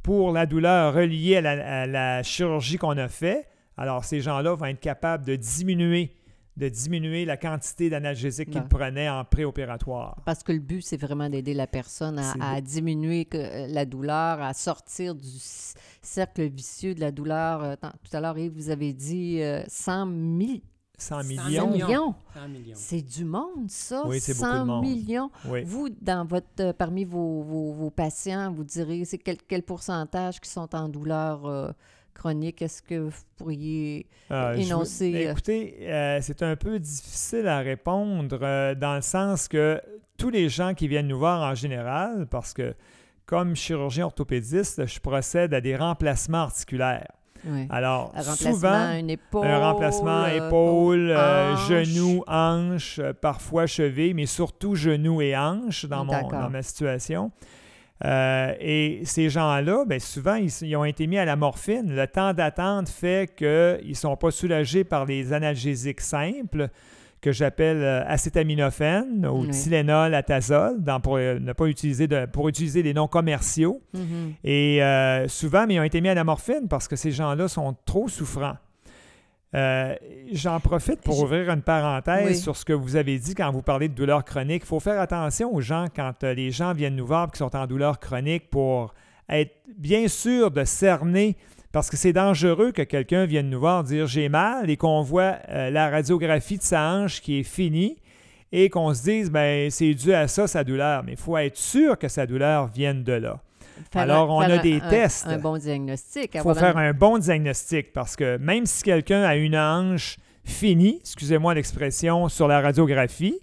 pour 0.03 0.31
la 0.33 0.45
douleur 0.45 0.93
reliée 0.93 1.37
à 1.37 1.87
la 1.87 2.21
chirurgie 2.21 2.77
qu'on 2.77 2.97
a 2.97 3.07
fait, 3.07 3.47
alors 3.75 4.05
ces 4.05 4.21
gens-là 4.21 4.53
vont 4.53 4.65
être 4.65 4.79
capables 4.79 5.25
de 5.25 5.35
diminuer 5.35 6.11
de 6.55 6.69
diminuer 6.69 7.25
la 7.25 7.37
quantité 7.37 7.89
d'analgésiques 7.89 8.51
qu'ils 8.51 8.63
prenaient 8.63 9.09
en 9.09 9.25
préopératoire. 9.25 10.17
Parce 10.25 10.43
que 10.43 10.51
le 10.51 10.59
but, 10.59 10.81
c'est 10.81 10.97
vraiment 10.97 11.29
d'aider 11.29 11.53
la 11.53 11.67
personne 11.67 12.21
à, 12.39 12.61
diminuer 12.61 13.27
euh, 13.33 13.67
la 13.67 13.85
douleur, 13.85 14.41
à 14.41 14.53
sortir 14.53 15.15
du 15.15 15.27
cercle 16.01 16.43
vicieux 16.43 16.93
de 16.93 16.99
la 16.99 17.11
douleur. 17.11 17.63
Euh, 17.63 17.75
tout 17.75 18.15
à 18.15 18.21
l'heure, 18.21 18.35
vous 18.53 18.69
avez 18.69 18.93
dit 18.93 19.41
100 19.67 20.07
euh, 20.07 20.39
000 20.39 20.59
100 20.95 21.23
millions. 21.23 22.15
C'est 22.75 23.01
du 23.01 23.25
monde, 23.25 23.69
ça. 23.69 24.03
Oui, 24.05 24.19
c'est 24.21 24.35
beaucoup 24.35 24.53
de 24.53 24.63
monde. 24.63 24.85
millions. 24.85 25.31
Vous, 25.65 25.89
dans 25.89 26.25
votre, 26.25 26.71
parmi 26.73 27.03
vos, 27.03 27.41
vos, 27.41 27.89
patients, 27.89 28.51
vous 28.51 28.63
direz 28.63 29.03
c'est 29.03 29.17
quel, 29.17 29.37
quel, 29.37 29.63
pourcentage 29.63 30.39
qui 30.39 30.49
sont 30.49 30.73
en 30.75 30.87
douleur 30.87 31.73
chronique, 32.13 32.61
est-ce 32.61 32.81
que 32.81 32.99
vous 32.99 33.11
pourriez 33.37 34.05
ah, 34.29 34.53
énoncer? 34.55 35.27
Euh? 35.27 35.31
écoutez, 35.31 35.77
euh, 35.81 36.19
c'est 36.21 36.41
un 36.43 36.55
peu 36.55 36.79
difficile 36.79 37.47
à 37.47 37.59
répondre 37.59 38.39
euh, 38.41 38.75
dans 38.75 38.95
le 38.95 39.01
sens 39.01 39.47
que 39.47 39.81
tous 40.17 40.29
les 40.29 40.49
gens 40.49 40.73
qui 40.73 40.87
viennent 40.87 41.07
nous 41.07 41.19
voir 41.19 41.41
en 41.41 41.55
général, 41.55 42.27
parce 42.29 42.53
que 42.53 42.73
comme 43.25 43.55
chirurgien 43.55 44.05
orthopédiste, 44.05 44.85
je 44.85 44.99
procède 44.99 45.53
à 45.53 45.61
des 45.61 45.75
remplacements 45.75 46.43
articulaires. 46.43 47.11
Alors, 47.69 48.13
souvent, 48.35 48.69
un, 48.69 49.59
remplacement 49.59 50.27
épaule, 50.27 51.09
genou, 51.67 52.23
hanche, 52.25 53.01
parfois 53.21 53.65
cheville, 53.65 54.13
mais 54.13 54.27
surtout 54.27 54.75
genou 54.75 55.21
et 55.21 55.35
hanche 55.35 55.85
dans, 55.85 56.05
mon, 56.05 56.29
dans 56.29 56.49
ma 56.49 56.61
situation. 56.61 57.31
Euh, 58.05 58.53
et 58.59 59.01
ces 59.05 59.29
gens-là, 59.29 59.85
bien, 59.85 59.99
souvent, 59.99 60.35
ils, 60.35 60.75
ont 60.75 60.85
été 60.85 61.07
mis 61.07 61.17
à 61.17 61.25
la 61.25 61.35
morphine. 61.35 61.95
Le 61.95 62.07
temps 62.07 62.33
d'attente 62.33 62.89
fait 62.89 63.33
qu'ils 63.35 63.89
ne 63.89 63.93
sont 63.93 64.15
pas 64.17 64.31
soulagés 64.31 64.83
par 64.83 65.05
les 65.05 65.33
analgésiques 65.33 66.01
simples 66.01 66.69
que 67.21 67.31
j'appelle 67.31 67.81
euh, 67.81 68.03
acétaminophène 68.05 69.25
ou 69.25 69.47
Tylenol, 69.47 70.13
atazole, 70.13 70.83
pour 71.01 71.15
euh, 71.15 71.39
ne 71.39 71.53
pas 71.53 71.67
utiliser 71.67 72.05
de, 72.07 72.25
pour 72.25 72.49
utiliser 72.49 72.83
des 72.83 72.93
noms 72.93 73.07
commerciaux. 73.07 73.81
Mm-hmm. 73.95 74.33
Et 74.43 75.27
souvent, 75.29 75.65
mais 75.65 75.75
ils 75.75 75.79
ont 75.79 75.83
été 75.83 76.01
mis 76.01 76.09
à 76.09 76.15
la 76.15 76.25
morphine 76.25 76.67
parce 76.69 76.89
que 76.89 76.97
ces 76.97 77.11
gens-là 77.11 77.47
sont 77.47 77.75
trop 77.85 78.09
souffrants. 78.09 78.57
Euh, 79.55 79.95
j'en 80.31 80.59
profite 80.59 81.01
pour 81.01 81.19
ouvrir 81.19 81.49
une 81.51 81.61
parenthèse 81.61 82.41
sur 82.41 82.57
ce 82.57 82.65
que 82.65 82.73
vous 82.73 82.95
avez 82.95 83.19
dit 83.19 83.35
quand 83.35 83.51
vous 83.51 83.61
parlez 83.61 83.87
de 83.87 83.93
douleur 83.93 84.25
chronique. 84.25 84.63
Il 84.63 84.67
faut 84.67 84.79
faire 84.79 84.99
attention 84.99 85.53
aux 85.53 85.61
gens 85.61 85.85
quand 85.95 86.23
euh, 86.23 86.33
les 86.33 86.49
gens 86.49 86.73
viennent 86.73 86.95
nous 86.95 87.05
voir 87.05 87.27
et 87.27 87.31
qui 87.31 87.37
sont 87.37 87.55
en 87.55 87.67
douleur 87.67 87.99
chronique 87.99 88.49
pour 88.49 88.93
être 89.29 89.53
bien 89.77 90.07
sûr 90.07 90.49
de 90.49 90.63
cerner 90.63 91.37
parce 91.71 91.89
que 91.89 91.97
c'est 91.97 92.13
dangereux 92.13 92.71
que 92.71 92.81
quelqu'un 92.81 93.25
vienne 93.25 93.49
nous 93.49 93.59
voir 93.59 93.83
dire 93.83 94.07
j'ai 94.07 94.27
mal 94.27 94.69
et 94.69 94.77
qu'on 94.77 95.01
voit 95.01 95.37
euh, 95.49 95.69
la 95.69 95.89
radiographie 95.89 96.57
de 96.57 96.63
sa 96.63 96.91
hanche 96.91 97.21
qui 97.21 97.39
est 97.39 97.43
finie 97.43 97.97
et 98.51 98.69
qu'on 98.69 98.93
se 98.93 99.03
dise 99.03 99.31
ben 99.31 99.69
c'est 99.69 99.93
dû 99.93 100.13
à 100.13 100.27
ça 100.27 100.47
sa 100.47 100.63
douleur. 100.63 101.03
Mais 101.03 101.13
il 101.13 101.17
faut 101.17 101.37
être 101.37 101.57
sûr 101.57 101.97
que 101.99 102.07
sa 102.07 102.25
douleur 102.25 102.67
vienne 102.67 103.03
de 103.03 103.13
là. 103.13 103.39
Alors, 103.93 104.29
on 104.29 104.41
a 104.41 104.57
des 104.57 104.79
tests. 104.89 105.27
Un, 105.27 105.37
bon 105.37 105.57
diagnostic. 105.57 106.31
Il 106.33 106.41
faut 106.41 106.53
faire 106.53 106.77
un... 106.77 106.93
bon 106.93 107.17
diagnostic 107.17 107.93
parce 107.93 108.15
que 108.15 108.37
même 108.37 108.65
si 108.65 108.83
quelqu'un 108.83 109.23
a 109.23 109.35
une 109.35 109.55
hanche 109.55 110.17
finie, 110.43 110.99
excusez-moi 111.01 111.53
l'expression, 111.53 112.27
sur 112.29 112.47
la 112.47 112.61
radiographie, 112.61 113.39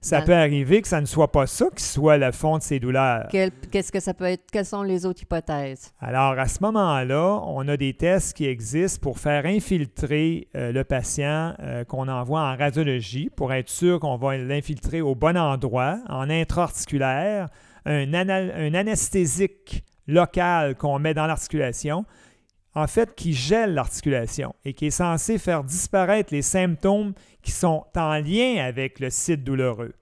ça 0.00 0.22
peut 0.22 0.34
arriver 0.34 0.80
que 0.80 0.88
ça 0.88 1.00
ne 1.00 1.06
soit 1.06 1.30
pas 1.30 1.46
ça 1.46 1.66
qui 1.76 1.84
soit 1.84 2.16
le 2.16 2.32
fond 2.32 2.56
de 2.56 2.62
ses 2.62 2.80
douleurs. 2.80 3.28
Qu'est-ce 3.30 3.92
que 3.92 4.00
ça 4.00 4.14
peut 4.14 4.24
être? 4.24 4.44
Quelles 4.50 4.64
sont 4.64 4.82
les 4.82 5.04
autres 5.04 5.22
hypothèses? 5.22 5.92
Alors, 6.00 6.38
à 6.38 6.46
ce 6.46 6.58
moment-là, 6.62 7.42
on 7.46 7.68
a 7.68 7.76
des 7.76 7.92
tests 7.92 8.34
qui 8.34 8.46
existent 8.46 9.00
pour 9.02 9.18
faire 9.18 9.44
infiltrer 9.44 10.48
euh, 10.56 10.72
le 10.72 10.84
patient 10.84 11.54
euh, 11.60 11.84
qu'on 11.84 12.08
envoie 12.08 12.40
en 12.40 12.56
radiologie 12.56 13.30
pour 13.36 13.52
être 13.52 13.68
sûr 13.68 14.00
qu'on 14.00 14.16
va 14.16 14.38
l'infiltrer 14.38 15.02
au 15.02 15.14
bon 15.14 15.36
endroit, 15.36 15.98
en 16.08 16.30
intra-articulaire, 16.30 17.48
un, 17.86 18.74
anesthésique 18.74 19.84
local 20.06 20.76
qu'on 20.76 20.98
met 20.98 21.14
dans 21.14 21.26
l'articulation, 21.26 22.04
en 22.74 22.86
fait, 22.86 23.14
qui 23.14 23.32
gèle 23.32 23.74
l'articulation 23.74 24.54
et 24.64 24.74
qui 24.74 24.86
est 24.86 24.90
censé 24.90 25.38
faire 25.38 25.64
disparaître 25.64 26.32
les 26.32 26.42
symptômes 26.42 27.14
qui 27.42 27.50
sont 27.50 27.84
en 27.96 28.14
lien 28.18 28.64
avec 28.64 29.00
le 29.00 29.10
site 29.10 29.44
douloureux. 29.44 29.94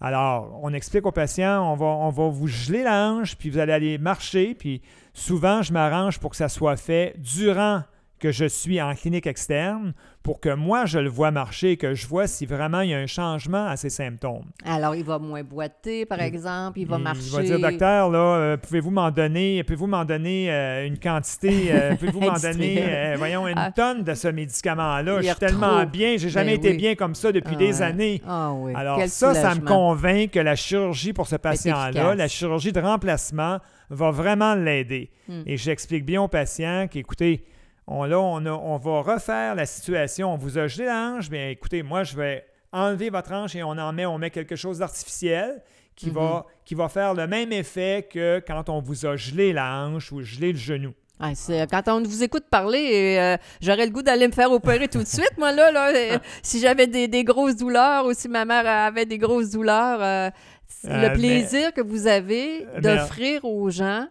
Alors, 0.00 0.58
on 0.62 0.72
explique 0.74 1.06
aux 1.06 1.12
patients, 1.12 1.72
on 1.72 1.76
va, 1.76 1.86
on 1.86 2.10
va 2.10 2.28
vous 2.28 2.46
geler 2.46 2.82
la 2.82 3.08
hanche, 3.08 3.36
puis 3.36 3.48
vous 3.48 3.58
allez 3.58 3.72
aller 3.72 3.98
marcher, 3.98 4.54
puis 4.54 4.82
souvent, 5.14 5.62
je 5.62 5.72
m'arrange 5.72 6.18
pour 6.18 6.30
que 6.30 6.36
ça 6.36 6.48
soit 6.48 6.76
fait 6.76 7.14
durant 7.18 7.82
que 8.18 8.30
je 8.30 8.44
suis 8.44 8.80
en 8.80 8.94
clinique 8.94 9.26
externe 9.26 9.94
pour 10.26 10.40
que 10.40 10.52
moi, 10.52 10.86
je 10.86 10.98
le 10.98 11.08
vois 11.08 11.30
marcher, 11.30 11.76
que 11.76 11.94
je 11.94 12.04
vois 12.08 12.26
si 12.26 12.46
vraiment 12.46 12.80
il 12.80 12.90
y 12.90 12.94
a 12.94 12.98
un 12.98 13.06
changement 13.06 13.64
à 13.68 13.76
ses 13.76 13.90
symptômes. 13.90 14.46
Alors, 14.64 14.96
il 14.96 15.04
va 15.04 15.20
moins 15.20 15.44
boiter, 15.44 16.04
par 16.04 16.20
exemple, 16.20 16.80
il 16.80 16.88
va 16.88 16.98
marcher. 16.98 17.28
Il 17.28 17.36
va 17.36 17.42
dire, 17.44 17.60
docteur, 17.60 18.10
là, 18.10 18.18
euh, 18.18 18.56
pouvez-vous 18.56 18.90
m'en 18.90 19.12
donner, 19.12 19.62
pouvez-vous 19.62 19.86
m'en 19.86 20.04
donner 20.04 20.50
euh, 20.50 20.84
une 20.84 20.98
quantité, 20.98 21.68
euh, 21.70 21.94
pouvez-vous 22.00 22.18
m'en 22.18 22.40
donner, 22.40 23.14
voyons, 23.16 23.46
une 23.46 23.56
ah. 23.56 23.70
tonne 23.70 24.02
de 24.02 24.14
ce 24.14 24.26
médicament-là? 24.26 25.20
Je 25.20 25.28
suis 25.28 25.36
tellement 25.36 25.84
bien, 25.84 26.16
j'ai 26.16 26.28
jamais 26.28 26.58
ben 26.58 26.66
été 26.66 26.76
bien 26.76 26.96
comme 26.96 27.14
ça 27.14 27.30
depuis 27.30 27.54
des 27.54 27.80
années. 27.80 28.20
Ah, 28.26 28.50
oui. 28.52 28.72
Alors, 28.74 29.00
ça, 29.06 29.32
ça 29.32 29.54
me 29.54 29.60
convainc 29.60 30.32
que 30.32 30.40
la 30.40 30.56
chirurgie 30.56 31.12
pour 31.12 31.28
ce 31.28 31.36
patient-là, 31.36 32.16
la 32.16 32.26
chirurgie 32.26 32.72
de 32.72 32.80
remplacement, 32.80 33.60
va 33.90 34.10
vraiment 34.10 34.56
l'aider. 34.56 35.08
Hmm. 35.28 35.42
Et 35.46 35.56
j'explique 35.56 36.04
bien 36.04 36.20
au 36.20 36.26
patient 36.26 36.88
qu'écoutez, 36.90 37.44
on, 37.86 38.04
là, 38.04 38.18
on, 38.18 38.76
va 38.76 39.00
refaire 39.02 39.54
la 39.54 39.66
situation. 39.66 40.32
On 40.32 40.36
vous 40.36 40.58
a 40.58 40.66
gelé 40.66 40.86
l'ange, 40.86 41.30
bien 41.30 41.48
écoutez, 41.48 41.82
moi, 41.82 42.02
je 42.02 42.16
vais 42.16 42.44
enlever 42.72 43.10
votre 43.10 43.32
hanche 43.32 43.54
et 43.54 43.62
on 43.62 43.70
en 43.70 43.92
met, 43.92 44.06
on 44.06 44.18
met 44.18 44.30
quelque 44.30 44.56
chose 44.56 44.78
d'artificiel 44.78 45.62
qui, 45.94 46.10
va, 46.10 46.20
mhm. 46.20 46.42
qui 46.64 46.74
va 46.74 46.88
faire 46.88 47.14
le 47.14 47.26
même 47.26 47.52
effet 47.52 48.06
que 48.10 48.42
quand 48.46 48.68
on 48.68 48.80
vous 48.80 49.06
a 49.06 49.16
gelé 49.16 49.52
la 49.52 49.84
hanche 49.84 50.12
ou 50.12 50.22
gelé 50.22 50.52
le 50.52 50.58
genou. 50.58 50.92
Ah, 51.18 51.32
quand 51.70 51.88
on 51.88 52.02
vous 52.02 52.22
écoute 52.22 52.44
parler, 52.50 53.16
euh, 53.18 53.36
j'aurais 53.62 53.86
le 53.86 53.92
goût 53.92 54.02
d'aller 54.02 54.28
me 54.28 54.32
faire 54.32 54.52
opérer 54.52 54.86
tout 54.86 54.98
de 54.98 55.06
suite, 55.06 55.32
moi, 55.38 55.50
là. 55.50 55.72
là 55.72 55.88
euh, 55.94 56.18
si 56.42 56.60
j'avais 56.60 56.86
des, 56.86 57.24
grosses 57.24 57.56
douleurs 57.56 58.04
ou 58.04 58.12
si 58.12 58.28
ma 58.28 58.44
mère 58.44 58.66
avait 58.66 59.06
des 59.06 59.16
grosses 59.16 59.50
douleurs, 59.50 60.02
euh, 60.02 60.30
le 60.84 61.14
plaisir 61.14 61.72
que 61.72 61.80
vous 61.80 62.06
avez 62.06 62.66
d'offrir 62.82 63.46
aux 63.46 63.70
gens, 63.70 64.06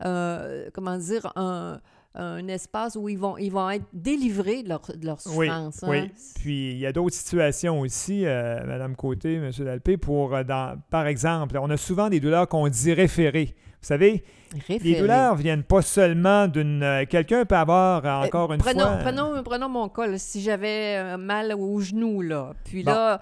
comment 0.00 0.96
dire, 0.96 1.30
un 1.36 1.78
un 2.16 2.48
espace 2.48 2.96
où 2.96 3.08
ils 3.08 3.18
vont, 3.18 3.36
ils 3.36 3.50
vont 3.50 3.68
être 3.70 3.84
délivrés 3.92 4.62
de 4.62 4.70
leur, 4.70 4.80
de 4.82 5.04
leur 5.04 5.20
souffrance. 5.20 5.84
Oui, 5.86 5.98
hein. 5.98 6.08
Puis 6.36 6.72
il 6.72 6.78
y 6.78 6.86
a 6.86 6.92
d'autres 6.92 7.14
situations 7.14 7.80
aussi, 7.80 8.24
euh, 8.24 8.64
Madame 8.66 8.96
Côté, 8.96 9.34
M. 9.34 9.50
Dalpé, 9.58 9.96
pour, 9.96 10.34
euh, 10.34 10.42
dans, 10.42 10.80
par 10.90 11.06
exemple, 11.06 11.58
on 11.60 11.68
a 11.70 11.76
souvent 11.76 12.08
des 12.08 12.20
douleurs 12.20 12.48
qu'on 12.48 12.68
dit 12.68 12.92
référées. 12.92 13.54
Vous 13.82 13.88
savez, 13.88 14.24
les 14.68 14.98
douleurs 14.98 15.36
viennent 15.36 15.62
pas 15.62 15.82
seulement 15.82 16.48
d'une. 16.48 16.82
Euh, 16.82 17.04
quelqu'un 17.08 17.44
peut 17.44 17.56
avoir 17.56 18.04
encore 18.24 18.52
une 18.52 18.58
prenons, 18.58 18.80
fois. 18.80 18.96
Prenons, 18.96 19.42
prenons 19.44 19.68
mon 19.68 19.88
cas, 19.88 20.16
si 20.16 20.40
j'avais 20.40 21.16
mal 21.18 21.52
au 21.52 21.78
genou, 21.80 22.22
là. 22.22 22.52
Puis 22.64 22.82
là. 22.82 23.20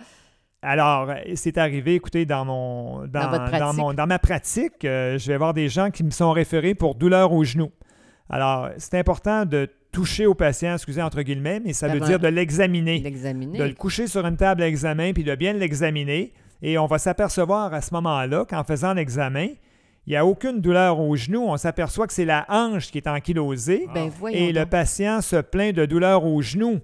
Alors, 0.63 1.11
c'est 1.35 1.59
arrivé, 1.59 1.97
écoutez, 1.97 2.25
dans 2.25 2.47
mon 2.47 3.07
dans, 3.07 3.49
dans, 3.59 3.75
mon, 3.75 3.93
dans 3.93 4.07
ma 4.07 4.19
pratique, 4.19 4.73
je 4.83 5.27
vais 5.27 5.35
avoir 5.35 5.53
des 5.53 5.69
gens 5.69 5.91
qui 5.91 6.03
me 6.05 6.11
sont 6.11 6.33
référés 6.33 6.75
pour 6.75 6.95
douleur 6.95 7.33
au 7.33 7.45
genou. 7.45 7.71
Alors, 8.31 8.71
c'est 8.79 8.99
important 8.99 9.45
de 9.45 9.69
toucher 9.93 10.27
au 10.27 10.35
patient, 10.35 10.75
excusez 10.75 11.03
entre 11.03 11.23
guillemets, 11.23 11.61
mais 11.61 11.73
ça 11.73 11.89
veut 11.89 12.01
dire 12.01 12.19
de 12.19 12.29
l'examiner. 12.29 13.01
De 13.01 13.65
le 13.65 13.75
coucher 13.75 14.07
sur 14.07 14.27
une 14.27 14.37
table 14.37 14.61
d'examen 14.61 15.13
puis 15.13 15.25
de 15.25 15.35
bien 15.35 15.53
l'examiner. 15.53 16.33
Et 16.63 16.79
on 16.79 16.87
va 16.87 16.99
s'apercevoir 16.99 17.73
à 17.75 17.81
ce 17.81 17.93
moment-là 17.95 18.45
qu'en 18.45 18.65
faisant 18.65 18.95
l'examen, 18.95 19.49
il 20.07 20.11
n'y 20.11 20.17
a 20.17 20.27
aucune 20.27 20.61
douleur 20.61 20.99
au 21.01 21.15
genou. 21.17 21.43
On 21.43 21.57
s'aperçoit 21.57 22.07
que 22.07 22.13
c'est 22.13 22.25
la 22.25 22.45
hanche 22.49 22.91
qui 22.91 22.99
est 22.99 23.07
ankylosée. 23.07 23.87
Ben, 23.95 24.11
et 24.33 24.53
le 24.53 24.67
patient 24.67 25.21
se 25.21 25.37
plaint 25.37 25.75
de 25.75 25.87
douleur 25.87 26.25
au 26.25 26.43
genou. 26.43 26.81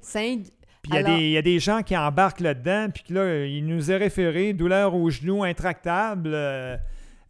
Puis 0.82 0.92
il 0.94 1.28
y, 1.28 1.36
a 1.36 1.42
des 1.42 1.58
gens 1.58 1.82
qui 1.82 1.94
embarquent 1.94 2.40
là-dedans, 2.40 2.86
puis 2.94 3.04
là, 3.12 3.44
il 3.44 3.66
nous 3.66 3.90
est 3.90 3.98
référé 3.98 4.54
douleur 4.54 4.94
au 4.94 5.10
genou 5.10 5.44
intractable. 5.44 6.30
Euh, 6.32 6.78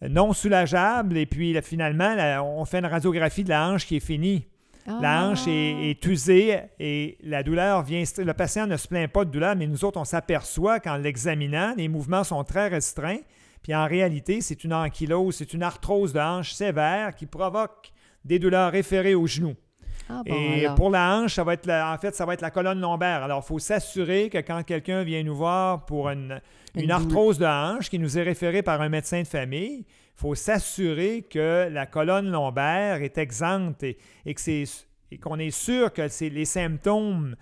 non 0.08 0.32
soulageable. 0.32 1.16
Et 1.16 1.26
puis 1.26 1.60
finalement, 1.62 2.14
on 2.44 2.64
fait 2.64 2.78
une 2.78 2.86
radiographie 2.86 3.44
de 3.44 3.50
la 3.50 3.68
hanche 3.68 3.86
qui 3.86 3.96
est 3.96 4.00
finie. 4.00 4.46
La 5.00 5.24
hanche 5.24 5.46
est, 5.46 5.90
est 5.90 6.06
usée 6.06 6.58
et 6.80 7.16
la 7.22 7.42
douleur 7.42 7.82
vient. 7.82 8.02
Le 8.18 8.32
patient 8.32 8.66
ne 8.66 8.76
se 8.76 8.88
plaint 8.88 9.10
pas 9.10 9.24
de 9.24 9.30
douleur, 9.30 9.54
mais 9.54 9.66
nous 9.66 9.84
autres, 9.84 10.00
on 10.00 10.04
s'aperçoit 10.04 10.80
qu'en 10.80 10.96
l'examinant, 10.96 11.74
les 11.76 11.86
mouvements 11.86 12.24
sont 12.24 12.42
très 12.44 12.68
restreints. 12.68 13.20
Puis 13.62 13.74
en 13.74 13.86
réalité, 13.86 14.40
c'est 14.40 14.64
une 14.64 14.72
ankylose, 14.72 15.36
c'est 15.36 15.52
une 15.52 15.62
arthrose 15.62 16.12
de 16.12 16.18
hanche 16.18 16.52
sévère 16.52 17.14
qui 17.14 17.26
provoque 17.26 17.92
des 18.24 18.38
douleurs 18.38 18.72
référées 18.72 19.14
au 19.14 19.26
genou. 19.26 19.54
Ah, 20.12 20.22
bon, 20.26 20.34
Et 20.34 20.64
alors. 20.64 20.74
pour 20.74 20.90
la 20.90 21.16
hanche, 21.16 21.34
ça 21.34 21.44
va 21.44 21.54
être 21.54 21.66
la- 21.66 21.92
en 21.92 21.98
fait, 21.98 22.14
ça 22.14 22.26
va 22.26 22.34
être 22.34 22.40
la 22.40 22.50
colonne 22.50 22.80
lombaire. 22.80 23.22
Alors, 23.22 23.42
il 23.44 23.46
faut 23.46 23.58
s'assurer 23.58 24.28
que 24.28 24.38
quand 24.38 24.62
quelqu'un 24.64 25.02
vient 25.04 25.22
nous 25.22 25.36
voir 25.36 25.84
pour 25.86 26.08
une, 26.10 26.40
Une 26.74 26.80
une 26.82 26.82
douleur. 26.82 26.98
arthrose 27.00 27.38
de 27.38 27.46
hanche 27.46 27.88
qui 27.88 27.98
nous 27.98 28.18
est 28.18 28.22
référée 28.22 28.62
par 28.62 28.80
un 28.80 28.88
médecin 28.88 29.22
de 29.22 29.26
famille, 29.26 29.84
il 29.86 30.20
faut 30.20 30.34
s'assurer 30.34 31.22
que 31.30 31.68
la 31.70 31.86
colonne 31.86 32.30
lombaire 32.30 33.02
est 33.02 33.16
exempte 33.18 33.82
et, 33.84 33.96
qu'on 35.22 35.38
est 35.38 35.50
sûr 35.50 35.92
que 35.92 36.08
c'est 36.08 36.28
les 36.28 36.44
symptômes 36.44 37.36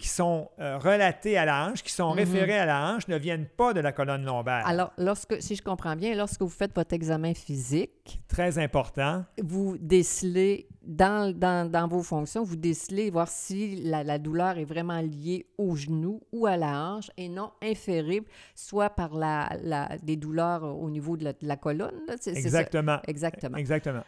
qui 0.00 0.08
sont 0.08 0.48
euh, 0.58 0.78
relatés 0.78 1.36
à 1.36 1.44
la 1.44 1.66
hanche, 1.68 1.82
qui 1.82 1.92
sont 1.92 2.10
Mhm. 2.12 2.16
référés 2.20 2.58
à 2.58 2.64
la 2.64 2.90
hanche, 2.90 3.06
ne 3.06 3.18
viennent 3.18 3.44
pas 3.46 3.74
de 3.74 3.80
la 3.80 3.92
colonne 3.92 4.24
lombaire. 4.24 4.66
Alors, 4.66 4.92
lorsque, 4.96 5.42
si 5.42 5.54
je 5.56 5.62
comprends 5.62 5.94
bien, 5.94 6.14
lorsque 6.16 6.40
vous 6.40 6.48
faites 6.48 6.74
votre 6.74 6.94
examen 6.94 7.34
physique, 7.34 8.22
Très 8.26 8.58
important. 8.58 9.26
vous 9.42 9.76
décelez, 9.78 10.68
dans, 10.82 11.30
dans, 11.36 11.70
dans 11.70 11.86
vos 11.86 12.02
fonctions, 12.02 12.42
vous 12.42 12.56
décelez 12.56 13.10
voir 13.10 13.28
si 13.28 13.76
la, 13.82 14.02
la 14.02 14.18
douleur 14.18 14.56
est 14.56 14.64
vraiment 14.64 15.00
liée 15.02 15.44
au 15.58 15.76
genou 15.76 16.22
ou 16.32 16.46
à 16.46 16.56
la 16.56 16.72
hanche 16.94 17.10
et 17.18 17.28
non 17.28 17.50
inférée, 17.62 18.22
soit 18.54 18.88
par 18.88 19.14
la, 19.14 19.50
la- 19.62 19.98
des 20.02 20.16
douleurs 20.16 20.64
au 20.64 20.88
niveau 20.88 21.18
de 21.18 21.24
la, 21.24 21.32
de 21.34 21.46
la 21.46 21.56
colonne. 21.58 22.00
là? 22.08 22.14
Exactement. 22.24 23.00
Exactement. 23.06 23.58
Exactement. 23.58 24.02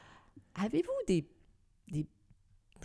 Avez-vous 0.55 0.91
des, 1.07 1.29
des- 1.91 2.07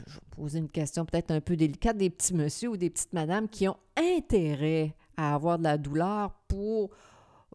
Je 0.06 0.14
vais 0.16 0.20
poser 0.36 0.60
une 0.60 0.70
question 0.70 1.06
peut-être 1.06 1.32
un 1.32 1.42
peu 1.42 1.56
délicate, 1.56 1.98
des 1.98 2.10
petits 2.10 2.34
monsieur 2.34 2.70
ou 2.70 2.78
des 2.78 2.90
petites 2.90 3.14
madames 3.14 3.48
qui 3.50 3.68
ont 3.68 3.78
intérêt 3.98 4.94
à 5.16 5.34
avoir 5.36 5.58
de 5.58 5.64
la 5.64 5.78
douleur 5.78 6.32
pour, 6.48 6.92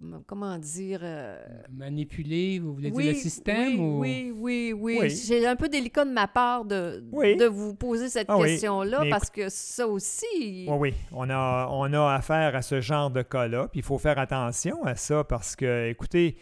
hum, 0.01 0.23
comment 0.27 0.59
dire... 0.59 1.01
euh, 1.03 1.39
Manipuler, 1.71 2.59
vous 2.59 2.75
voulez 2.75 2.91
oui, 2.91 3.05
dire 3.05 3.13
le 3.13 3.19
système 3.19 3.79
oui, 3.79 3.79
ou... 3.79 3.99
oui, 4.01 4.33
oui, 4.37 4.73
oui, 4.77 4.99
Oui. 5.03 5.11
C'est 5.11 5.47
un 5.47 5.55
peu 5.57 5.69
délicat 5.69 6.05
de 6.05 6.11
ma 6.11 6.27
part 6.27 6.65
de, 6.65 7.05
Oui. 7.13 7.37
de 7.37 7.47
vous 7.47 7.75
poser 7.75 8.09
cette 8.09 8.27
Ah 8.29 8.39
question-là 8.43 9.05
parce 9.11 9.31
que 9.31 9.49
ça 9.49 9.87
aussi... 9.87 10.67
Oui, 10.69 10.77
oui. 10.79 10.95
On 11.13 11.31
a, 11.31 11.69
on 11.71 11.93
a 11.93 12.15
affaire 12.15 12.57
à 12.57 12.63
ce 12.63 12.81
genre 12.81 13.11
de 13.11 13.23
cas-là. 13.23 13.69
Puis 13.69 13.81
il 13.81 13.85
faut 13.85 13.99
faire 13.99 14.19
attention 14.19 14.83
à 14.85 14.97
ça 14.97 15.23
parce 15.25 15.55
que, 15.57 15.89
écoutez, 15.89 16.37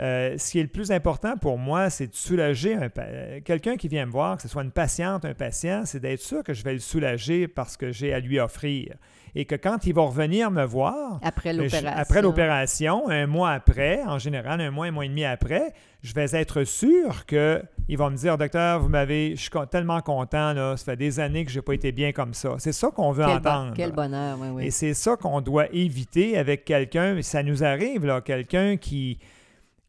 euh, 0.00 0.36
ce 0.38 0.50
qui 0.52 0.58
est 0.58 0.62
le 0.62 0.68
plus 0.68 0.90
important 0.90 1.36
pour 1.36 1.56
moi, 1.58 1.88
c'est 1.88 2.08
de 2.08 2.14
soulager 2.14 2.76
euh, 2.98 3.40
quelqu'un 3.44 3.76
qui 3.76 3.86
vient 3.88 4.06
me 4.06 4.10
voir, 4.10 4.36
que 4.36 4.42
ce 4.42 4.48
soit 4.48 4.62
une 4.64 4.72
patiente, 4.72 5.24
un 5.24 5.34
patient, 5.34 5.82
c'est 5.84 6.00
d'être 6.00 6.20
sûr 6.20 6.42
que 6.42 6.52
je 6.52 6.64
vais 6.64 6.72
le 6.72 6.80
soulager 6.80 7.46
parce 7.46 7.76
que 7.76 7.92
j'ai 7.92 8.12
à 8.12 8.18
lui 8.20 8.40
offrir. 8.40 8.94
Et 9.36 9.44
que 9.46 9.54
quand 9.56 9.84
il 9.86 9.94
va 9.94 10.02
revenir 10.02 10.50
me 10.52 10.64
voir, 10.64 11.18
Après 11.22 11.52
je- 11.52 11.58
l'opération. 11.58 11.90
après 12.00 12.22
l'opération, 12.22 13.08
un 13.08 13.26
mois 13.26 13.50
après, 13.50 14.00
en 14.04 14.18
général, 14.18 14.60
un 14.60 14.70
mois, 14.70 14.86
un 14.86 14.90
mois 14.92 15.04
et 15.04 15.08
demi 15.08 15.24
après, 15.24 15.72
je 16.02 16.12
vais 16.14 16.26
être 16.34 16.62
sûr 16.64 17.26
qu'il 17.26 17.96
va 17.98 18.10
me 18.10 18.16
dire, 18.16 18.38
docteur, 18.38 18.80
vous 18.80 18.88
m'avez, 18.88 19.34
je 19.36 19.40
suis 19.42 19.50
tellement 19.70 20.00
content, 20.02 20.52
là, 20.52 20.76
ça 20.76 20.84
fait 20.84 20.96
des 20.96 21.18
années 21.18 21.44
que 21.44 21.50
je 21.50 21.58
n'ai 21.58 21.62
pas 21.62 21.74
été 21.74 21.90
bien 21.90 22.12
comme 22.12 22.32
ça. 22.34 22.54
C'est 22.58 22.72
ça 22.72 22.90
qu'on 22.94 23.10
veut 23.10 23.24
Quel, 23.24 23.40
bon- 23.40 23.50
entendre. 23.50 23.72
quel 23.74 23.92
bonheur, 23.92 24.38
oui, 24.40 24.48
oui. 24.52 24.66
Et 24.66 24.70
c'est 24.70 24.94
ça 24.94 25.16
qu'on 25.16 25.40
doit 25.40 25.66
éviter 25.72 26.36
avec 26.38 26.64
quelqu'un. 26.64 27.20
Ça 27.22 27.42
nous 27.42 27.64
arrive, 27.64 28.06
là, 28.06 28.20
quelqu'un 28.20 28.76
qui, 28.76 29.18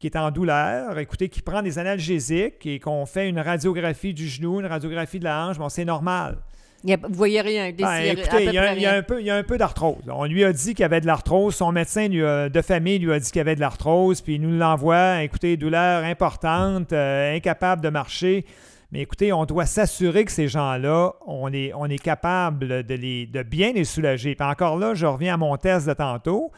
qui 0.06 0.16
est 0.16 0.20
en 0.20 0.30
douleur, 0.30 1.00
écoutez, 1.00 1.30
qui 1.30 1.42
prend 1.42 1.64
des 1.64 1.80
analgésiques 1.80 2.64
et 2.68 2.80
qu'on 2.80 3.08
fait 3.08 3.28
une 3.28 3.40
radiographie 3.40 4.14
du 4.14 4.28
genou, 4.28 4.60
une 4.60 4.68
radiographie 4.68 5.18
de 5.18 5.24
la 5.24 5.48
hanche, 5.48 5.58
bon, 5.58 5.68
c'est 5.68 5.84
normal. 5.86 6.38
Il 6.84 6.92
y 6.92 6.94
a- 6.94 6.98
vous 7.02 7.16
voyez 7.16 7.42
rien, 7.42 7.72
des 7.72 7.82
Ben, 7.84 8.02
écoutez, 8.02 8.44
il 8.46 8.54
y, 8.54 8.58
a, 8.60 8.62
près 8.62 8.76
il 8.76 8.82
y 8.82 8.86
a 8.86 8.90
rien. 8.92 8.98
un 9.00 9.02
peu, 9.02 9.20
il 9.20 9.26
y 9.26 9.32
a 9.32 9.36
un 9.36 9.42
peu 9.44 9.58
d'arthrose. 9.58 10.04
On 10.08 10.26
lui 10.26 10.44
a 10.44 10.54
dit 10.54 10.76
qu'il 10.76 10.82
y 10.82 10.84
avait 10.84 11.02
de 11.02 11.08
l'arthrose. 11.08 11.56
Son 11.56 11.72
médecin 11.72 12.08
lui 12.08 12.24
a- 12.24 12.50
de 12.50 12.62
famille 12.62 13.00
lui 13.00 13.12
a 13.12 13.18
dit 13.20 13.26
qu'il 13.32 13.40
y 13.40 13.42
avait 13.42 13.56
de 13.56 13.60
l'arthrose, 13.62 14.22
puis 14.22 14.36
il 14.36 14.42
nous 14.42 14.56
l'envoie. 14.56 15.24
Écoutez, 15.24 15.58
douleur 15.58 16.04
importante, 16.04 16.94
euh, 16.94 17.36
incapable 17.36 17.82
de 17.82 17.90
marcher. 17.90 18.46
Mais 18.92 19.00
écoutez, 19.02 19.34
on 19.34 19.46
doit 19.46 19.66
s'assurer 19.66 20.24
que 20.26 20.32
ces 20.32 20.48
gens-là, 20.48 21.14
on 21.26 21.52
est, 21.52 21.74
on 21.74 21.86
est 21.88 21.98
capable 21.98 22.84
de, 22.84 22.94
les, 22.94 23.26
de 23.26 23.42
bien 23.42 23.72
les 23.74 23.84
soulager. 23.86 24.36
Puis 24.36 24.48
encore 24.48 24.78
là, 24.78 24.94
je 24.94 25.08
reviens 25.08 25.34
à 25.34 25.38
mon 25.38 25.58
test 25.58 25.88
de 25.88 25.94
tantôt, 25.94 26.52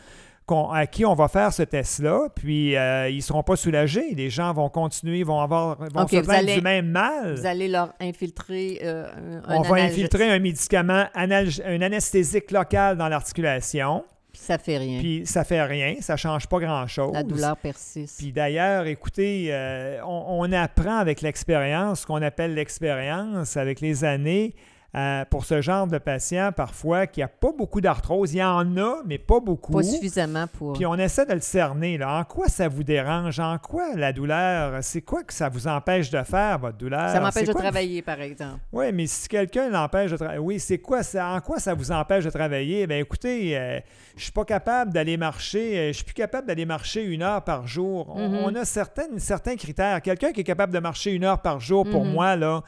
à 0.49 0.87
qui 0.87 1.05
on 1.05 1.13
va 1.13 1.27
faire 1.27 1.51
ce 1.51 1.63
test-là, 1.63 2.29
puis 2.33 2.75
euh, 2.75 3.09
ils 3.09 3.17
ne 3.17 3.21
seront 3.21 3.43
pas 3.43 3.55
soulagés. 3.55 4.13
Les 4.15 4.29
gens 4.29 4.53
vont 4.53 4.69
continuer, 4.69 5.23
vont 5.23 5.41
avoir 5.41 5.77
vont 5.77 6.07
se 6.07 6.15
plaindre 6.17 6.31
allez- 6.31 6.55
du 6.55 6.61
même 6.61 6.89
mal. 6.89 7.35
Vous 7.35 7.45
allez 7.45 7.67
leur 7.67 7.93
infiltrer 7.99 8.79
euh, 8.83 9.05
un, 9.47 9.57
On 9.57 9.61
va 9.61 9.75
infiltrer 9.81 10.29
un 10.29 10.39
médicament, 10.39 11.05
un 11.13 11.81
anesthésique 11.81 12.51
local 12.51 12.97
dans 12.97 13.09
l'articulation, 13.09 14.03
ça 14.33 14.57
fait 14.57 14.77
rien. 14.77 14.99
puis 14.99 15.23
ça 15.25 15.43
fait 15.43 15.63
rien, 15.63 15.95
ça 15.99 16.15
change 16.15 16.47
pas 16.47 16.59
grand-chose. 16.59 17.11
La 17.13 17.23
douleur 17.23 17.57
persiste. 17.57 18.19
Puis 18.19 18.31
d'ailleurs, 18.31 18.85
écoutez, 18.85 19.47
euh, 19.49 19.99
on, 20.05 20.25
on 20.47 20.51
apprend 20.53 20.97
avec 20.97 21.21
l'expérience, 21.21 22.01
ce 22.01 22.05
qu'on 22.05 22.21
appelle 22.21 22.53
l'expérience, 22.53 23.57
avec 23.57 23.81
les 23.81 24.03
années, 24.03 24.53
euh, 24.95 25.25
pour 25.29 25.45
ce 25.45 25.61
genre 25.61 25.85
de 25.85 25.97
patient, 25.97 26.51
parfois, 26.55 27.05
qui 27.07 27.21
a 27.21 27.27
pas 27.27 27.51
beaucoup 27.55 27.81
d'arthrose. 27.81 28.33
Il 28.33 28.37
y 28.37 28.43
en 28.43 28.77
a, 28.77 28.95
mais 29.05 29.17
pas 29.17 29.39
beaucoup. 29.39 29.73
Pas 29.73 29.83
suffisamment 29.83 30.45
pour... 30.47 30.73
Puis 30.73 30.85
on 30.85 30.95
essaie 30.95 31.25
de 31.25 31.33
le 31.33 31.41
cerner. 31.41 31.97
Là. 31.97 32.19
En 32.19 32.23
quoi 32.23 32.47
ça 32.47 32.67
vous 32.67 32.83
dérange? 32.83 33.39
En 33.39 33.57
quoi 33.57 33.95
la 33.95 34.13
douleur? 34.13 34.79
C'est 34.81 35.01
quoi 35.01 35.23
que 35.23 35.33
ça 35.33 35.49
vous 35.49 35.67
empêche 35.67 36.09
de 36.09 36.23
faire, 36.23 36.57
votre 36.59 36.77
douleur? 36.77 37.09
Ça 37.09 37.19
m'empêche 37.19 37.47
de 37.47 37.51
quoi 37.53 37.61
travailler, 37.61 38.01
par 38.01 38.19
exemple. 38.21 38.59
oui, 38.71 38.91
mais 38.93 39.05
si 39.07 39.27
quelqu'un 39.27 39.69
l'empêche 39.69 40.11
de 40.11 40.17
travailler, 40.17 40.39
oui, 40.39 40.59
c'est 40.59 40.79
quoi 40.79 41.03
ça? 41.03 41.27
En 41.33 41.41
quoi 41.41 41.59
ça 41.59 41.73
vous 41.73 41.91
empêche 41.91 42.23
de 42.23 42.29
travailler? 42.29 42.87
Bien, 42.87 42.97
écoutez, 42.97 43.57
euh, 43.57 43.79
je 44.15 44.23
suis 44.23 44.31
pas 44.31 44.45
capable 44.45 44.93
d'aller 44.93 45.17
marcher, 45.17 45.77
euh, 45.77 45.87
je 45.89 45.93
suis 45.97 46.05
plus 46.05 46.13
capable 46.13 46.47
d'aller 46.47 46.65
marcher 46.65 47.03
une 47.03 47.21
heure 47.23 47.43
par 47.43 47.67
jour. 47.67 48.07
On, 48.15 48.29
Mhm. 48.29 48.37
on 48.45 48.55
a 48.55 48.65
certaines, 48.65 49.19
certains 49.19 49.55
critères. 49.57 50.01
Quelqu'un 50.01 50.31
qui 50.31 50.41
est 50.41 50.45
capable 50.45 50.73
de 50.73 50.79
marcher 50.79 51.11
une 51.11 51.23
heure 51.25 51.41
par 51.41 51.59
jour, 51.59 51.87
pour 51.87 52.05
Mhm. 52.05 52.11
moi, 52.13 52.35
là, 52.35 52.63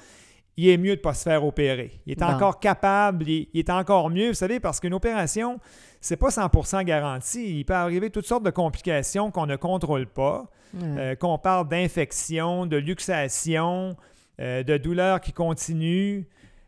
il 0.59 0.69
est 0.69 0.77
mieux 0.77 0.95
de 0.95 0.99
ne 0.99 1.03
pas 1.03 1.13
se 1.13 1.23
faire 1.23 1.45
opérer. 1.45 2.01
Il 2.05 2.11
est 2.11 2.23
encore 2.23 2.59
capable, 2.59 3.27
il, 3.27 3.49
il 3.53 3.59
est 3.59 3.69
encore 3.69 4.09
mieux, 4.09 4.29
vous 4.29 4.33
savez, 4.33 4.59
parce 4.59 4.79
qu'une 4.79 4.93
opération, 4.93 5.59
c'est 6.01 6.17
pas 6.17 6.29
100% 6.29 6.83
garanti. 6.83 7.59
Il 7.59 7.65
peut 7.65 7.73
arriver 7.73 8.09
toutes 8.09 8.25
sortes 8.25 8.43
de 8.43 8.49
complications 8.49 9.31
qu'on 9.31 9.45
ne 9.45 9.55
contrôle 9.55 10.07
pas. 10.07 10.49
Euh, 10.75 11.15
qu'on 11.15 11.37
parle 11.37 11.67
d'infection, 11.67 12.65
de 12.65 12.77
luxation, 12.77 13.97
euh, 14.39 14.63
de 14.63 14.77
douleur 14.77 15.19
qui 15.19 15.33
continue. 15.33 16.27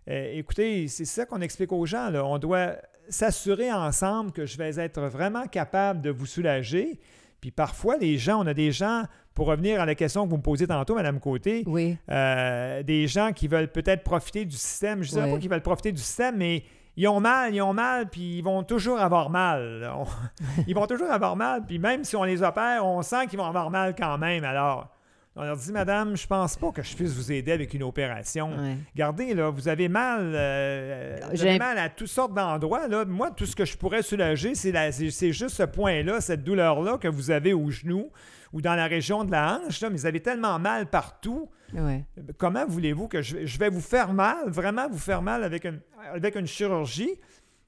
Euh, 0.09 0.31
écoutez, 0.33 0.87
c'est 0.87 1.05
ça 1.05 1.25
qu'on 1.25 1.41
explique 1.41 1.71
aux 1.71 1.85
gens. 1.85 2.09
là. 2.09 2.25
On 2.25 2.39
doit 2.39 2.77
s'assurer 3.09 3.71
ensemble 3.71 4.31
que 4.31 4.45
je 4.45 4.57
vais 4.57 4.79
être 4.79 5.01
vraiment 5.01 5.45
capable 5.45 6.01
de 6.01 6.09
vous 6.09 6.25
soulager. 6.25 6.99
Puis 7.41 7.51
parfois, 7.51 7.97
les 7.97 8.17
gens, 8.17 8.43
on 8.43 8.47
a 8.47 8.53
des 8.53 8.71
gens, 8.71 9.03
pour 9.33 9.47
revenir 9.47 9.79
à 9.81 9.85
la 9.85 9.95
question 9.95 10.25
que 10.25 10.29
vous 10.29 10.37
me 10.37 10.41
posiez 10.41 10.67
tantôt, 10.67 10.95
Madame 10.95 11.19
Côté, 11.19 11.63
Oui. 11.65 11.97
euh, 12.09 12.83
des 12.83 13.07
gens 13.07 13.31
qui 13.33 13.47
veulent 13.47 13.71
peut-être 13.71 14.03
profiter 14.03 14.45
du 14.45 14.55
système. 14.57 15.03
Je 15.03 15.09
ne 15.09 15.13
dirais 15.15 15.25
Ouais. 15.27 15.33
pas 15.35 15.39
qu'ils 15.39 15.49
veulent 15.49 15.61
profiter 15.61 15.91
du 15.91 16.01
système, 16.01 16.35
mais 16.37 16.63
ils 16.97 17.07
ont 17.07 17.19
mal, 17.21 17.55
ils 17.55 17.61
ont 17.61 17.73
mal, 17.73 18.09
puis 18.09 18.37
ils 18.39 18.41
vont 18.43 18.63
toujours 18.63 18.99
avoir 18.99 19.29
mal. 19.29 19.89
On- 19.95 20.05
ils 20.67 20.75
vont 20.75 20.85
toujours 20.87 21.09
avoir 21.09 21.35
mal, 21.37 21.65
puis 21.65 21.79
même 21.79 22.03
si 22.03 22.15
on 22.17 22.23
les 22.23 22.43
opère, 22.43 22.85
on 22.85 23.01
sent 23.01 23.27
qu'ils 23.27 23.39
vont 23.39 23.45
avoir 23.45 23.69
mal 23.69 23.95
quand 23.97 24.17
même. 24.17 24.43
Alors, 24.43 24.89
on 25.35 25.43
leur 25.43 25.55
dit, 25.55 25.71
Madame, 25.71 26.17
je 26.17 26.27
pense 26.27 26.57
pas 26.57 26.71
que 26.71 26.81
je 26.83 26.93
puisse 26.95 27.13
vous 27.13 27.31
aider 27.31 27.53
avec 27.53 27.73
une 27.73 27.83
opération. 27.83 28.49
Ouais. 28.51 28.75
Regardez, 28.93 29.33
là, 29.33 29.49
vous 29.49 29.67
avez 29.69 29.87
mal, 29.87 30.33
euh, 30.35 31.19
vous 31.29 31.37
J'ai- 31.37 31.49
avez 31.51 31.59
mal 31.59 31.77
à 31.77 31.87
toutes 31.89 32.07
sortes 32.09 32.33
d'endroits. 32.33 32.87
Là. 32.89 33.05
Moi, 33.05 33.31
tout 33.31 33.45
ce 33.45 33.55
que 33.55 33.63
je 33.63 33.77
pourrais 33.77 34.01
soulager, 34.01 34.55
c'est, 34.55 34.71
la- 34.73 34.91
c'est, 34.91 35.31
juste 35.31 35.55
ce 35.55 35.63
point-là, 35.63 36.19
cette 36.19 36.43
douleur-là 36.43 36.97
que 36.97 37.07
vous 37.07 37.31
avez 37.31 37.53
au 37.53 37.69
genou 37.71 38.11
ou 38.51 38.61
dans 38.61 38.75
la 38.75 38.87
région 38.87 39.23
de 39.23 39.31
la 39.31 39.61
hanche. 39.65 39.79
Là, 39.79 39.89
mais 39.89 39.95
vous 39.97 40.05
avez 40.05 40.19
tellement 40.19 40.59
mal 40.59 40.87
partout. 40.87 41.49
Ouais. 41.73 42.03
Comment 42.37 42.65
voulez-vous 42.67 43.07
que 43.07 43.21
je, 43.21 43.45
je 43.45 43.57
vais 43.57 43.69
vous 43.69 43.79
faire 43.79 44.11
mal, 44.11 44.49
vraiment 44.49 44.89
vous 44.89 44.97
faire 44.99 45.21
mal 45.21 45.45
avec 45.45 45.63
une, 45.63 45.79
avec 46.13 46.35
une 46.35 46.47
chirurgie? 46.47 47.15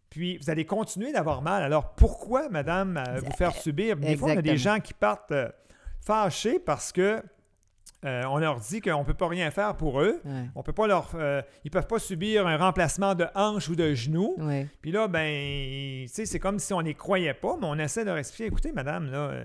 Puis 0.09 0.37
vous 0.37 0.49
allez 0.49 0.65
continuer 0.65 1.13
d'avoir 1.13 1.41
mal. 1.41 1.63
Alors 1.63 1.95
pourquoi, 1.95 2.49
madame, 2.49 2.97
euh, 3.07 3.21
vous 3.23 3.31
faire 3.31 3.53
subir? 3.53 3.95
Des 3.95 4.17
fois, 4.17 4.33
on 4.33 4.37
a 4.37 4.41
des 4.41 4.57
gens 4.57 4.79
qui 4.81 4.93
partent 4.93 5.31
euh, 5.31 5.47
fâchés 6.05 6.59
parce 6.59 6.91
que 6.91 7.23
euh, 8.05 8.23
on 8.29 8.37
leur 8.37 8.59
dit 8.59 8.81
qu'on 8.81 8.99
ne 8.99 9.03
peut 9.03 9.13
pas 9.13 9.27
rien 9.27 9.49
faire 9.51 9.75
pour 9.75 10.01
eux. 10.01 10.19
Ouais. 10.25 10.31
On 10.55 10.63
peut 10.63 10.73
pas 10.73 10.87
leur. 10.87 11.09
euh, 11.15 11.41
ils 11.63 11.71
peuvent 11.71 11.87
pas 11.87 11.99
subir 11.99 12.45
un 12.47 12.57
remplacement 12.57 13.15
de 13.15 13.25
hanche 13.35 13.69
ou 13.69 13.75
de 13.75 13.93
genou. 13.93 14.35
Ouais. 14.39 14.67
Puis 14.81 14.91
là, 14.91 15.07
ben, 15.07 16.05
c'est 16.07 16.39
comme 16.39 16.59
si 16.59 16.73
on 16.73 16.81
n'y 16.81 16.95
croyait 16.95 17.33
pas, 17.33 17.55
mais 17.59 17.67
on 17.67 17.75
essaie 17.79 18.01
de 18.01 18.09
leur 18.09 18.17
expliquer, 18.17 18.47
écoutez, 18.47 18.71
madame, 18.71 19.11
là, 19.11 19.17
euh, 19.29 19.43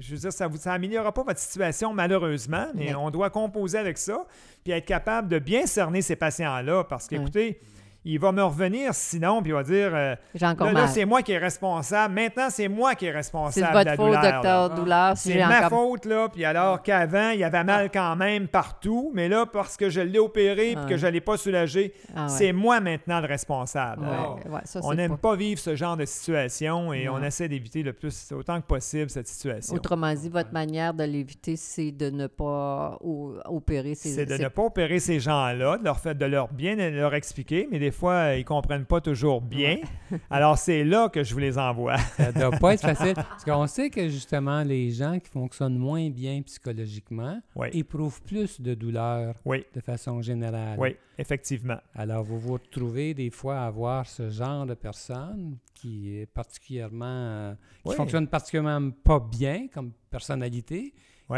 je 0.00 0.12
veux 0.14 0.18
dire, 0.20 0.32
ça 0.32 0.48
ne 0.48 0.56
ça 0.56 0.72
améliorera 0.72 1.12
pas 1.12 1.22
votre 1.22 1.40
situation, 1.40 1.92
malheureusement, 1.92 2.66
mais 2.74 2.88
Ouais. 2.88 2.94
on 2.94 3.10
doit 3.10 3.30
composer 3.30 3.78
avec 3.78 3.98
ça, 3.98 4.24
puis 4.62 4.72
être 4.72 4.84
capable 4.86 5.28
de 5.28 5.38
bien 5.38 5.66
cerner 5.66 6.02
ces 6.02 6.16
patients-là, 6.16 6.84
parce 6.84 7.06
qu'écoutez, 7.08 7.58
il 8.04 8.18
va 8.18 8.32
me 8.32 8.42
revenir 8.42 8.94
sinon, 8.94 9.40
puis 9.40 9.50
il 9.50 9.54
va 9.54 9.62
dire 9.62 9.90
euh, 9.94 10.14
là, 10.40 10.54
là, 10.72 10.86
c'est 10.88 11.04
moi 11.04 11.22
qui 11.22 11.32
est 11.32 11.38
responsable. 11.38 12.14
Maintenant, 12.14 12.48
c'est 12.50 12.68
moi 12.68 12.94
qui 12.94 13.06
est 13.06 13.10
C'est 13.10 13.16
responsable 13.16 13.78
de 13.80 13.84
la 13.84 13.96
faute, 13.96 14.06
douleur. 14.06 14.22
là. 14.22 14.32
docteur 14.32 14.70
Douleur, 14.70 15.16
si 15.16 15.32
C'est 15.32 15.38
ma 15.46 15.66
encore... 15.66 15.70
faute, 15.70 16.04
là. 16.06 16.28
Puis 16.28 16.44
alors 16.44 16.82
qu'avant, 16.82 17.30
il 17.30 17.40
y 17.40 17.44
avait 17.44 17.64
mal 17.64 17.90
quand 17.90 18.14
même 18.16 18.46
partout, 18.48 19.10
mais 19.14 19.28
là, 19.28 19.46
parce 19.46 19.76
que 19.76 19.88
je 19.88 20.00
l'ai 20.00 20.18
opéré 20.18 20.72
et 20.72 20.74
Ah 20.76 20.84
que 20.84 20.90
ouais. 20.92 20.98
je 20.98 21.06
ne 21.06 21.12
l'ai 21.12 21.20
pas 21.20 21.36
soulagé, 21.36 21.94
Ah 22.14 22.24
ouais. 22.24 22.28
c'est 22.28 22.52
moi 22.52 22.80
maintenant 22.80 23.20
le 23.20 23.26
responsable. 23.26 24.02
Ouais, 24.02 24.08
Alors, 24.12 24.38
ouais, 24.50 24.60
ça, 24.64 24.80
on 24.82 24.94
n'aime 24.94 25.12
pas- 25.16 25.30
pas 25.30 25.36
vivre 25.36 25.60
ce 25.60 25.74
genre 25.74 25.96
de 25.96 26.04
situation 26.04 26.92
et 26.92 27.06
Non. 27.06 27.14
on 27.14 27.22
essaie 27.22 27.48
d'éviter 27.48 27.82
le 27.82 27.92
plus 27.94 28.32
autant 28.32 28.60
que 28.60 28.66
possible 28.66 29.08
cette 29.10 29.28
situation. 29.28 29.74
Autrement 29.74 30.12
dit, 30.12 30.28
votre 30.28 30.52
manière 30.52 30.92
de 30.94 31.04
l'éviter, 31.04 31.56
c'est 31.56 31.90
de 31.92 32.10
ne 32.10 32.26
pas 32.26 32.98
opérer 33.46 33.94
ces... 33.94 34.10
C'est 34.10 34.26
de 34.26 34.36
ne 34.36 34.48
pas 34.48 34.62
opérer 34.62 35.00
ces 35.00 35.20
gens-là, 35.20 35.78
de 35.78 35.84
leur, 35.84 35.98
faire, 36.00 36.14
de 36.14 36.24
leur 36.26 36.48
bien 36.52 36.74
leur 36.76 37.14
expliquer, 37.14 37.68
mais 37.70 37.78
des 37.78 37.90
fois, 37.94 38.34
ils 38.34 38.40
ne 38.40 38.44
comprennent 38.44 38.84
pas 38.84 39.00
toujours 39.00 39.40
bien. 39.40 39.78
Alors, 40.30 40.58
c'est 40.58 40.84
là 40.84 41.08
que 41.08 41.22
je 41.24 41.32
vous 41.32 41.40
les 41.40 41.56
envoie. 41.56 41.96
Ça 41.96 42.32
doit 42.32 42.50
pas 42.50 42.74
être 42.74 42.80
facile. 42.94 43.14
Parce 43.14 43.44
qu'on 43.44 43.66
sait 43.66 43.88
que 43.88 44.08
justement, 44.08 44.62
les 44.62 44.90
gens 44.90 45.18
qui 45.18 45.30
fonctionnent 45.30 45.78
moins 45.78 46.10
bien 46.10 46.42
psychologiquement 46.42 47.40
Oui, 47.56 47.68
éprouvent 47.72 48.20
plus 48.22 48.60
de 48.60 48.74
douleur 48.74 49.34
oui, 49.44 49.64
de 49.74 49.80
façon 49.80 50.20
générale. 50.20 50.78
oui, 50.78 50.96
effectivement. 51.18 51.78
Alors, 51.94 52.24
vous 52.24 52.38
vous 52.38 52.52
retrouvez 52.54 53.14
des 53.14 53.30
fois 53.30 53.60
à 53.60 53.66
avoir 53.66 54.06
ce 54.06 54.28
genre 54.30 54.66
de 54.66 54.74
personne 54.74 55.56
qui 55.72 56.18
est 56.18 56.26
particulièrement. 56.26 57.04
euh, 57.06 57.54
qui 57.54 57.88
Oui. 57.90 57.94
fonctionne 57.96 58.26
particulièrement 58.28 58.90
pas 59.02 59.20
bien 59.20 59.68
comme 59.72 59.92
personnalité. 60.10 60.92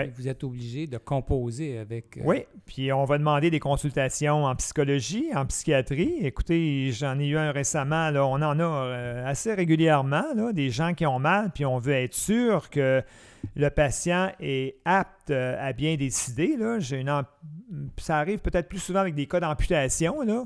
Et 0.05 0.09
vous 0.09 0.27
êtes 0.29 0.43
obligé 0.43 0.87
de 0.89 0.99
composer 0.99 1.79
avec. 1.79 2.17
euh, 2.17 2.23
Oui, 2.25 2.45
puis 2.67 2.93
on 2.93 3.05
va 3.05 3.19
demander 3.19 3.51
des 3.51 3.61
consultations 3.61 4.45
en 4.45 4.55
psychologie, 4.57 5.27
en 5.35 5.47
psychiatrie. 5.47 6.17
Écoutez, 6.23 6.91
j'en 6.93 7.19
ai 7.21 7.29
eu 7.29 7.37
un 7.39 7.53
récemment, 7.53 8.11
là, 8.11 8.27
on 8.27 8.33
en 8.43 8.59
a 8.59 8.65
euh, 8.65 9.27
assez 9.27 9.55
régulièrement, 9.55 10.25
là, 10.35 10.53
des 10.53 10.71
gens 10.71 10.93
qui 10.93 11.07
ont 11.07 11.21
mal, 11.21 11.51
puis 11.55 11.65
on 11.65 11.79
veut 11.79 11.93
être 11.95 12.15
sûr 12.15 12.69
que 12.69 13.01
le 13.55 13.71
patient 13.71 14.33
est 14.41 14.77
apte 14.85 15.31
euh, 15.31 15.57
à 15.61 15.73
bien 15.73 15.95
décider. 15.95 16.57
Là. 16.57 16.81
J'ai 16.81 16.99
une 17.01 17.09
amp- 17.11 17.29
Ça 17.99 18.19
arrive 18.19 18.41
peut-être 18.41 18.69
plus 18.69 18.81
souvent 18.81 19.01
avec 19.01 19.15
des 19.15 19.27
cas 19.27 19.39
d'amputation, 19.39 20.23
là, 20.23 20.45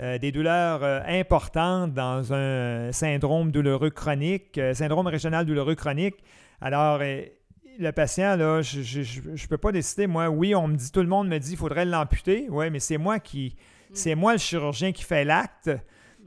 euh, 0.00 0.18
des 0.18 0.32
douleurs 0.32 0.82
euh, 0.84 1.00
importantes 1.06 1.94
dans 1.94 2.32
un 2.34 2.92
syndrome 2.92 3.50
douloureux 3.50 3.90
chronique, 3.90 4.60
syndrome 4.74 5.06
régional 5.06 5.46
douloureux 5.46 5.74
chronique. 5.76 6.16
Alors, 6.60 7.00
le 7.78 7.90
patient, 7.92 8.36
là, 8.36 8.62
je 8.62 8.78
ne 9.30 9.46
peux 9.48 9.58
pas 9.58 9.72
décider, 9.72 10.06
moi, 10.06 10.28
oui, 10.28 10.54
on 10.54 10.68
me 10.68 10.76
dit, 10.76 10.90
tout 10.90 11.00
le 11.02 11.08
monde 11.08 11.28
me 11.28 11.38
dit 11.38 11.50
qu'il 11.50 11.58
faudrait 11.58 11.84
l'amputer, 11.84 12.46
oui, 12.50 12.70
mais 12.70 12.80
c'est 12.80 12.98
moi 12.98 13.18
qui, 13.18 13.54
c'est 13.92 14.14
moi 14.14 14.32
le 14.32 14.38
chirurgien 14.38 14.92
qui 14.92 15.04
fait 15.04 15.24
l'acte. 15.24 15.70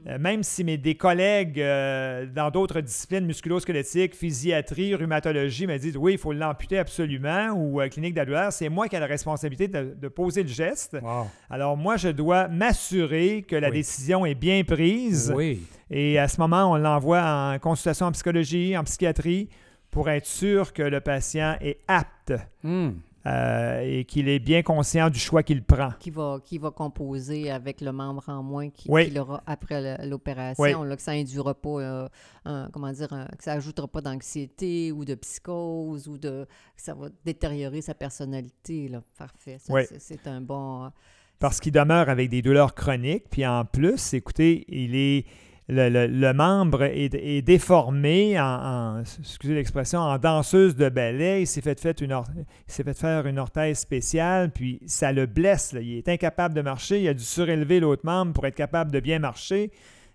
Euh, 0.06 0.18
même 0.20 0.44
si 0.44 0.62
mes 0.62 0.76
des 0.78 0.94
collègues 0.94 1.60
euh, 1.60 2.26
dans 2.26 2.50
d'autres 2.52 2.80
disciplines 2.80 3.26
musculo-squelettiques, 3.26 4.14
physiatrie, 4.14 4.94
rhumatologie 4.94 5.66
me 5.66 5.76
disent 5.78 5.96
oui, 5.96 6.12
il 6.12 6.18
faut 6.18 6.32
l'amputer 6.32 6.78
absolument 6.78 7.48
ou 7.56 7.80
euh, 7.80 7.88
clinique 7.88 8.14
de 8.14 8.20
la 8.20 8.24
douleur, 8.26 8.52
c'est 8.52 8.68
moi 8.68 8.86
qui 8.88 8.94
ai 8.94 9.00
la 9.00 9.06
responsabilité 9.06 9.66
de, 9.66 9.96
de 10.00 10.08
poser 10.08 10.42
le 10.44 10.48
geste. 10.48 10.96
Wow. 11.02 11.26
Alors 11.50 11.76
moi, 11.76 11.96
je 11.96 12.08
dois 12.10 12.46
m'assurer 12.46 13.42
que 13.48 13.56
la 13.56 13.68
Oui. 13.70 13.78
décision 13.78 14.24
est 14.24 14.36
bien 14.36 14.62
prise. 14.62 15.32
Oui. 15.34 15.62
Et 15.90 16.20
à 16.20 16.28
ce 16.28 16.40
moment, 16.40 16.70
on 16.70 16.76
l'envoie 16.76 17.22
en 17.24 17.58
consultation 17.58 18.06
en 18.06 18.12
psychologie, 18.12 18.76
en 18.76 18.84
psychiatrie, 18.84 19.48
pour 19.96 20.10
être 20.10 20.26
sûr 20.26 20.74
que 20.74 20.82
le 20.82 21.00
patient 21.00 21.56
est 21.62 21.78
apte 21.88 22.34
Hmm. 22.62 22.90
euh, 23.24 23.80
et 23.82 24.04
qu'il 24.04 24.28
est 24.28 24.38
bien 24.38 24.62
conscient 24.62 25.08
du 25.08 25.18
choix 25.18 25.42
qu'il 25.42 25.62
prend. 25.64 25.88
qui 25.98 26.10
va, 26.10 26.38
qui 26.44 26.58
va 26.58 26.70
composer 26.70 27.50
avec 27.50 27.80
le 27.80 27.92
membre 27.92 28.22
en 28.28 28.42
moins 28.42 28.68
Oui. 28.88 29.06
qu'il 29.06 29.18
aura 29.18 29.42
après 29.46 30.06
l'opération, 30.06 30.80
Oui. 30.82 30.96
que 30.96 31.00
ça 31.00 31.12
induira 31.12 31.54
pas, 31.54 31.68
euh, 31.80 32.08
un- 32.44 32.68
comment 32.72 32.92
dire, 32.92 33.10
un- 33.14 33.24
que 33.38 33.42
ça 33.42 33.52
ajoutera 33.54 33.88
pas 33.88 34.02
d'anxiété 34.02 34.92
ou 34.92 35.06
de 35.06 35.14
psychose 35.14 36.08
ou 36.08 36.18
de, 36.18 36.44
que 36.76 36.82
ça 36.82 36.92
va 36.92 37.08
détériorer 37.24 37.80
sa 37.80 37.94
personnalité. 37.94 38.88
Là. 38.88 39.00
Parfait. 39.18 39.56
Oui. 39.70 39.80
c'est- 39.88 39.98
C'est 39.98 40.26
un 40.28 40.42
bon... 40.42 40.90
Parce 41.38 41.58
qu'il 41.60 41.72
demeure 41.72 42.08
avec 42.10 42.28
des 42.30 42.42
douleurs 42.42 42.74
chroniques. 42.74 43.24
Puis 43.30 43.46
en 43.46 43.64
plus, 43.64 44.12
écoutez, 44.14 44.64
il 44.68 44.94
est. 44.94 45.24
Le, 45.68 45.88
le- 45.88 46.06
le 46.06 46.32
membre 46.32 46.84
est, 46.84 47.12
est 47.14 47.42
déformé 47.42 48.38
en, 48.38 48.44
en- 48.44 49.02
excusez 49.18 49.54
l'expression, 49.54 49.98
en 49.98 50.16
danseuse 50.16 50.76
de 50.76 50.88
ballet. 50.88 51.42
Il 51.42 51.46
s'est 51.46 51.60
fait, 51.60 51.78
fait 51.80 52.00
une 52.00 52.12
or- 52.12 52.28
il 52.36 52.72
s'est 52.72 52.84
fait 52.84 52.96
faire 52.96 53.26
une 53.26 53.38
orthèse 53.40 53.80
spéciale, 53.80 54.52
puis 54.52 54.80
ça 54.86 55.12
le 55.12 55.26
blesse. 55.26 55.72
là. 55.72 55.80
Il 55.80 55.96
est 55.98 56.08
incapable 56.08 56.54
de 56.54 56.62
marcher. 56.62 57.02
Il 57.02 57.08
a 57.08 57.14
dû 57.14 57.24
surélever 57.24 57.80
l'autre 57.80 58.02
membre 58.04 58.32
pour 58.32 58.46
être 58.46 58.54
capable 58.54 58.92
de 58.92 59.00
bien 59.00 59.18
marcher. 59.18 59.72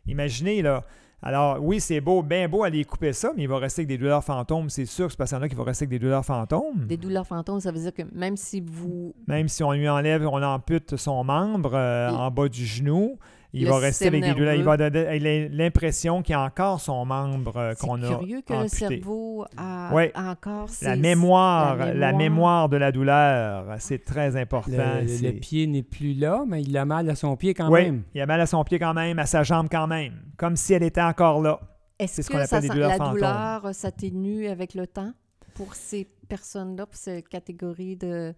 Imaginez, 0.08 0.62
là. 0.62 0.84
Alors, 1.24 1.60
oui, 1.62 1.80
c'est 1.80 2.02
beau, 2.02 2.24
bien 2.24 2.50
beau 2.50 2.64
aller 2.64 2.84
couper 2.84 3.14
ça, 3.14 3.32
mais 3.36 3.44
il 3.44 3.48
va 3.50 3.60
rester 3.60 3.82
avec 3.82 3.90
des 3.90 3.98
douleurs 4.00 4.24
fantômes. 4.24 4.70
C'est 4.72 4.88
sûr 4.88 5.06
que 5.06 5.12
ce 5.12 5.18
patient-là 5.18 5.48
qui 5.50 5.54
va 5.56 5.64
rester 5.66 5.84
avec 5.84 5.92
des 5.92 6.00
douleurs 6.00 6.26
fantômes. 6.26 6.88
Des 6.88 6.98
douleurs 6.98 7.28
fantômes, 7.28 7.60
ça 7.60 7.72
veut 7.72 7.78
dire 7.80 7.94
que 7.94 8.02
même 8.16 8.36
si 8.38 8.60
vous... 8.60 9.14
Même 9.28 9.48
si 9.48 9.64
on 9.64 9.72
lui 9.74 9.88
enlève, 9.88 10.26
on 10.26 10.42
ampute 10.42 10.96
son 10.96 11.24
membre 11.24 11.76
euh, 11.76 12.10
Et- 12.10 12.12
en 12.12 12.32
bas 12.32 12.48
du 12.50 12.66
genou, 12.66 13.20
il 13.54 13.66
Le 13.66 13.70
va 13.70 13.78
rester 13.80 14.08
avec 14.08 14.24
des 14.24 14.34
douleurs. 14.34 14.54
Il 14.54 14.64
va 14.64 14.78
donner 14.78 15.50
l'impression 15.50 16.22
qu'il 16.22 16.34
y 16.34 16.36
a 16.36 16.42
encore 16.42 16.80
son 16.80 17.04
membre 17.06 17.58
euh, 17.58 17.74
C'est 17.76 17.86
qu'on 17.86 18.02
a 18.02 18.08
curieux 18.08 18.42
que 18.42 18.54
le 18.54 18.68
cerveau 18.68 19.46
a, 19.58 19.92
encore 20.16 20.68
La 20.82 20.94
ses- 20.96 21.00
mémoire, 21.00 21.76
la 21.78 21.94
la 21.94 22.14
mémoire 22.14 22.70
de 22.70 22.78
la 22.78 22.92
douleur, 22.92 23.66
c'est 23.80 24.04
très 24.06 24.36
important. 24.38 24.72
Le, 24.96 25.02
le- 25.02 25.08
c'est- 25.08 25.32
le 25.32 25.40
pied 25.40 25.68
n'est 25.68 25.84
plus 25.84 26.14
là, 26.14 26.44
mais 26.48 26.62
il 26.62 26.78
a 26.78 26.86
mal 26.86 27.10
à 27.10 27.16
son 27.16 27.36
pied 27.36 27.54
quand 27.54 27.70
Oui, 27.70 27.84
même. 27.84 28.04
il 28.16 28.22
a 28.22 28.26
mal 28.26 28.40
à 28.42 28.46
son 28.46 28.64
pied 28.64 28.80
quand 28.80 28.94
même, 28.94 29.20
à 29.20 29.26
sa 29.26 29.44
jambe 29.44 29.68
quand 29.70 29.88
même, 29.88 30.14
comme 30.38 30.56
si 30.56 30.74
elle 30.74 30.84
était 30.84 31.02
encore 31.02 31.42
là. 31.42 31.60
Est-ce 32.00 32.16
C'est 32.16 32.22
ce 32.24 32.30
que 32.30 32.38
qu'on 32.38 32.46
ça 32.46 32.62
des 32.62 32.70
douleurs 32.70 32.90
la 32.90 32.96
fantômes. 32.98 33.14
douleur 33.16 33.66
euh, 33.66 33.74
s'atténue 33.74 34.48
avec 34.48 34.74
le 34.74 34.88
temps 34.88 35.12
pour 35.54 35.76
ces 35.76 36.08
personnes-là, 36.30 36.86
pour 36.86 36.96
cette 36.96 37.28
catégorie 37.28 37.96
de... 37.98 38.34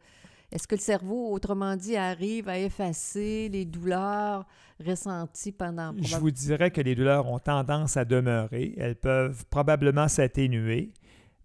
Est-ce 0.53 0.67
que 0.67 0.75
le 0.75 0.81
cerveau, 0.81 1.31
autrement 1.31 1.75
dit, 1.75 1.97
arrive 1.97 2.47
à 2.47 2.59
effacer 2.59 3.49
les 3.49 3.65
douleurs 3.65 4.45
ressenties 4.85 5.51
pendant... 5.51 5.93
Je 5.99 6.15
vous 6.17 6.29
dirais 6.29 6.69
que 6.69 6.79
les 6.79 6.93
douleurs 6.93 7.27
ont 7.27 7.39
tendance 7.39 7.97
à 7.97 8.05
demeurer. 8.05 8.75
Elles 8.77 8.95
peuvent 8.95 9.45
probablement 9.49 10.07
s'atténuer. 10.07 10.93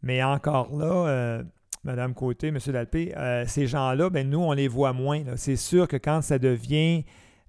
Mais 0.03 0.23
encore 0.23 0.77
là, 0.77 1.09
euh, 1.09 1.42
Madame 1.85 2.12
Côté, 2.12 2.51
Monsieur 2.51 2.73
Dalpé, 2.75 3.14
euh, 3.16 3.44
ces 3.47 3.66
gens-là, 3.66 4.11
ben, 4.11 4.29
nous, 4.29 4.40
on 4.40 4.53
les 4.53 4.68
voit 4.68 4.92
moins. 4.92 5.23
C'est 5.37 5.57
sûr 5.57 5.88
que 5.88 5.97
quand 5.97 6.21
ça 6.21 6.38
devient... 6.38 7.05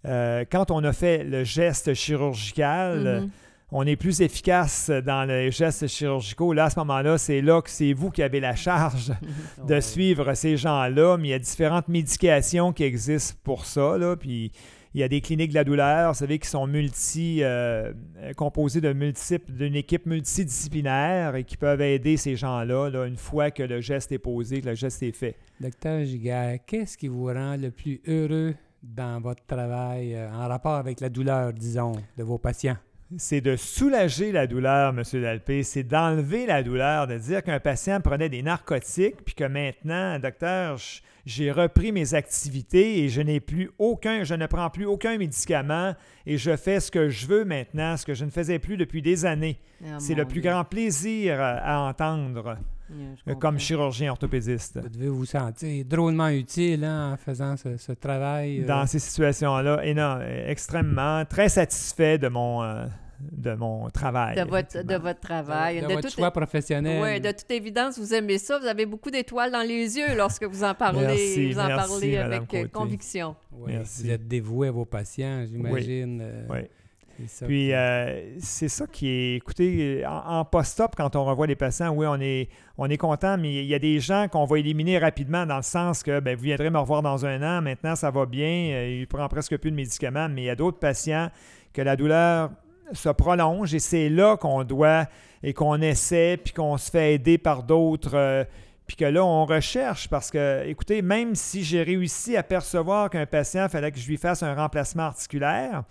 euh, 0.06 0.46
quand 0.50 0.72
on 0.72 0.82
a 0.86 0.94
fait 0.94 1.26
le 1.26 1.44
geste 1.44 1.94
chirurgical, 1.94 3.22
Mhm. 3.24 3.30
On 3.72 3.86
est 3.86 3.96
plus 3.96 4.22
efficace 4.22 4.90
dans 4.90 5.28
les 5.28 5.52
gestes 5.52 5.88
chirurgicaux. 5.88 6.54
Là, 6.54 6.66
à 6.66 6.70
ce 6.70 6.80
moment-là, 6.80 7.18
c'est 7.18 7.42
là 7.42 7.62
que 7.62 7.70
c'est 7.70 7.94
vous 7.94 8.10
qui 8.10 8.24
avez 8.24 8.40
la 8.40 8.56
charge 8.56 9.12
de 9.68 9.76
Ouais. 9.76 9.82
suivre 9.82 10.34
ces 10.34 10.58
gens-là, 10.58 11.18
mais 11.18 11.28
il 11.28 11.32
y 11.32 11.34
a 11.36 11.40
différentes 11.40 11.88
médications 11.88 12.74
qui 12.74 12.84
existent 12.84 13.36
pour 13.44 13.66
ça. 13.66 13.98
Là, 13.98 14.16
puis 14.16 14.52
il 14.96 15.02
y 15.02 15.04
a 15.04 15.08
des 15.08 15.22
cliniques 15.22 15.52
de 15.52 15.56
la 15.56 15.64
douleur, 15.64 16.12
vous 16.14 16.18
savez, 16.18 16.40
qui 16.40 16.48
sont 16.50 16.66
multi, 16.66 17.44
euh, 17.44 17.94
composées 18.36 18.82
de 18.82 18.92
multiples, 18.92 19.52
d'une 19.52 19.76
équipe 19.76 20.08
multidisciplinaire 20.08 21.36
et 21.36 21.44
qui 21.44 21.58
peuvent 21.58 21.82
aider 21.82 22.18
ces 22.18 22.36
gens-là 22.36 22.90
là, 22.90 23.06
une 23.06 23.16
fois 23.18 23.52
que 23.52 23.62
le 23.62 23.82
geste 23.82 24.12
est 24.12 24.18
posé, 24.18 24.62
que 24.62 24.70
le 24.70 24.76
geste 24.76 25.04
est 25.04 25.12
fait. 25.12 25.36
Docteur 25.62 26.04
Giguère, 26.04 26.58
qu'est-ce 26.66 26.98
qui 26.98 27.08
vous 27.08 27.26
rend 27.26 27.56
le 27.56 27.70
plus 27.70 28.02
heureux 28.08 28.56
dans 28.82 29.22
votre 29.22 29.46
travail 29.46 30.16
euh, 30.16 30.32
en 30.32 30.48
rapport 30.48 30.74
avec 30.76 31.02
la 31.02 31.10
douleur, 31.10 31.54
disons, 31.54 31.92
de 32.18 32.24
vos 32.24 32.40
patients? 32.40 32.78
C'est 33.18 33.42
de 33.42 33.56
soulager 33.56 34.32
la 34.32 34.46
douleur, 34.46 34.94
M. 34.96 35.04
Dalpé. 35.22 35.64
C'est 35.64 35.84
d'enlever 35.84 36.46
la 36.46 36.62
douleur, 36.62 37.08
de 37.08 37.18
dire 37.18 37.42
qu'un 37.42 37.60
patient 37.60 38.00
prenait 38.02 38.30
des 38.30 38.44
narcotiques, 38.44 39.24
puis 39.26 39.34
que 39.34 39.46
maintenant, 39.46 40.20
docteur, 40.20 40.78
j'ai 41.26 41.52
repris 41.52 41.92
mes 41.92 42.14
activités 42.14 43.00
et 43.00 43.10
je 43.10 43.22
n'ai 43.22 43.40
plus 43.40 43.72
aucun, 43.80 44.24
je 44.24 44.36
ne 44.36 44.46
prends 44.46 44.70
plus 44.70 44.86
aucun 44.86 45.18
médicament 45.18 45.96
et 46.28 46.38
je 46.38 46.56
fais 46.56 46.80
ce 46.80 46.92
que 46.92 47.10
je 47.10 47.26
veux 47.26 47.46
maintenant, 47.46 47.98
ce 47.98 48.06
que 48.06 48.14
je 48.14 48.26
ne 48.26 48.30
faisais 48.30 48.60
plus 48.60 48.78
depuis 48.78 49.02
des 49.02 49.26
années. 49.26 49.58
Ah, 49.84 49.98
C'est 49.98 50.14
le 50.16 50.26
plus 50.26 50.42
Dieu. 50.42 50.52
grand 50.52 50.64
plaisir 50.64 51.42
à 51.42 51.88
entendre 51.90 52.58
Yeah, 52.92 53.08
euh, 53.28 53.36
comme 53.36 53.60
chirurgien 53.60 54.12
orthopédiste. 54.12 54.80
Vous 54.82 54.90
devez 54.90 55.10
vous 55.10 55.26
sentir 55.26 55.86
drôlement 55.86 56.30
utile 56.30 56.84
hein, 56.84 57.14
en 57.14 57.18
faisant 57.18 57.56
ce, 57.58 57.78
ce 57.78 57.92
travail. 57.92 58.62
euh, 58.62 58.66
Dans 58.68 58.86
ces 58.88 59.00
situations-là, 59.00 59.82
et 59.86 59.94
non, 59.94 60.18
euh, 60.22 60.50
extrêmement, 60.50 61.24
très 61.26 61.50
satisfait 61.50 62.18
de 62.18 62.28
mon, 62.30 62.64
euh, 62.64 62.86
de 63.20 63.54
mon 63.54 63.90
travail. 63.90 64.36
De 64.38 64.42
votre, 64.42 64.54
de 64.74 64.80
effectivement. 64.80 65.00
votre 65.04 65.20
travail. 65.20 65.82
de, 65.82 65.88
De 65.88 65.94
votre 65.94 66.08
toute- 66.08 66.16
choix 66.16 66.32
professionnel. 66.32 67.02
Oui, 67.04 67.20
de 67.22 67.32
toute 67.32 67.52
évidence, 67.52 68.00
vous 68.00 68.14
aimez 68.14 68.38
ça. 68.38 68.58
Vous 68.60 68.66
avez 68.66 68.86
beaucoup 68.86 69.12
d'étoiles 69.12 69.52
dans 69.52 69.62
les 69.62 69.98
yeux 69.98 70.16
lorsque 70.16 70.44
vous 70.46 70.64
en 70.64 70.74
parlez, 70.74 71.02
Merci, 71.02 71.52
vous 71.52 71.60
en 71.60 71.68
merci, 71.68 71.90
parlez 71.92 72.12
Madame 72.18 72.32
avec 72.34 72.48
Côté. 72.50 72.70
conviction. 72.70 73.36
Oui, 73.52 73.74
Merci. 73.74 74.04
Vous 74.04 74.10
êtes 74.12 74.28
dévoué 74.28 74.70
à 74.70 74.72
vos 74.72 74.86
patients, 74.86 75.46
j'imagine. 75.46 76.22
euh, 76.24 76.46
Oui. 76.50 76.60
Ça 77.28 77.46
Puis 77.46 77.74
euh, 77.74 78.38
c'est 78.40 78.70
ça 78.70 78.88
qui 78.88 79.08
est, 79.10 79.36
écoutez, 79.36 80.06
en, 80.06 80.40
en 80.40 80.46
post-op, 80.46 80.96
quand 80.96 81.16
on 81.16 81.26
revoit 81.26 81.48
les 81.48 81.56
patients, 81.56 81.90
oui, 81.90 82.06
on 82.08 82.20
est, 82.20 82.50
on 82.78 82.90
est 82.90 82.98
content, 82.98 83.38
mais 83.38 83.54
il 83.54 83.66
y 83.66 83.76
a 83.76 83.80
des 83.80 84.00
gens 84.00 84.28
qu'on 84.28 84.46
va 84.46 84.60
éliminer 84.60 84.98
rapidement 84.98 85.46
dans 85.46 85.58
le 85.58 85.64
sens 85.64 86.04
que, 86.04 86.20
ben, 86.20 86.36
vous 86.36 86.44
viendrez 86.44 86.70
me 86.70 86.80
revoir 86.80 87.02
dans 87.02 87.26
un 87.26 87.42
an, 87.42 87.62
maintenant 87.62 87.96
ça 87.96 88.12
va 88.12 88.26
bien, 88.26 88.72
euh, 88.72 89.00
il 89.02 89.08
prend 89.08 89.28
presque 89.28 89.58
plus 89.58 89.72
de 89.72 89.76
médicaments, 89.76 90.30
mais 90.30 90.44
il 90.44 90.46
y 90.46 90.50
a 90.50 90.56
d'autres 90.56 90.80
patients 90.80 91.30
que 91.74 91.82
la 91.82 91.96
douleur 91.96 92.52
se 92.94 93.10
prolonge 93.10 93.74
et 93.74 93.80
c'est 93.80 94.10
là 94.10 94.38
qu'on 94.38 94.64
doit 94.64 95.06
et 95.44 95.54
qu'on 95.54 95.82
essaie, 95.82 96.38
puis 96.44 96.54
qu'on 96.54 96.78
se 96.78 96.90
fait 96.90 97.14
aider 97.16 97.38
par 97.38 97.64
d'autres. 97.64 98.16
euh, 98.16 98.44
puis 98.90 98.96
que 98.96 99.06
là, 99.06 99.24
on 99.24 99.46
recherche 99.46 100.10
parce 100.10 100.32
que, 100.32 100.64
écoutez, 100.66 101.04
même 101.04 101.36
si 101.36 101.64
j'ai 101.64 101.84
réussi 101.84 102.36
à 102.36 102.42
percevoir 102.42 103.12
qu'un 103.12 103.28
patient, 103.28 103.66
il 103.66 103.70
fallait 103.70 103.92
que 103.92 104.00
je 104.00 104.08
lui 104.08 104.18
fasse 104.18 104.42
un 104.42 104.56
remplacement 104.56 105.04
articulaire, 105.04 105.84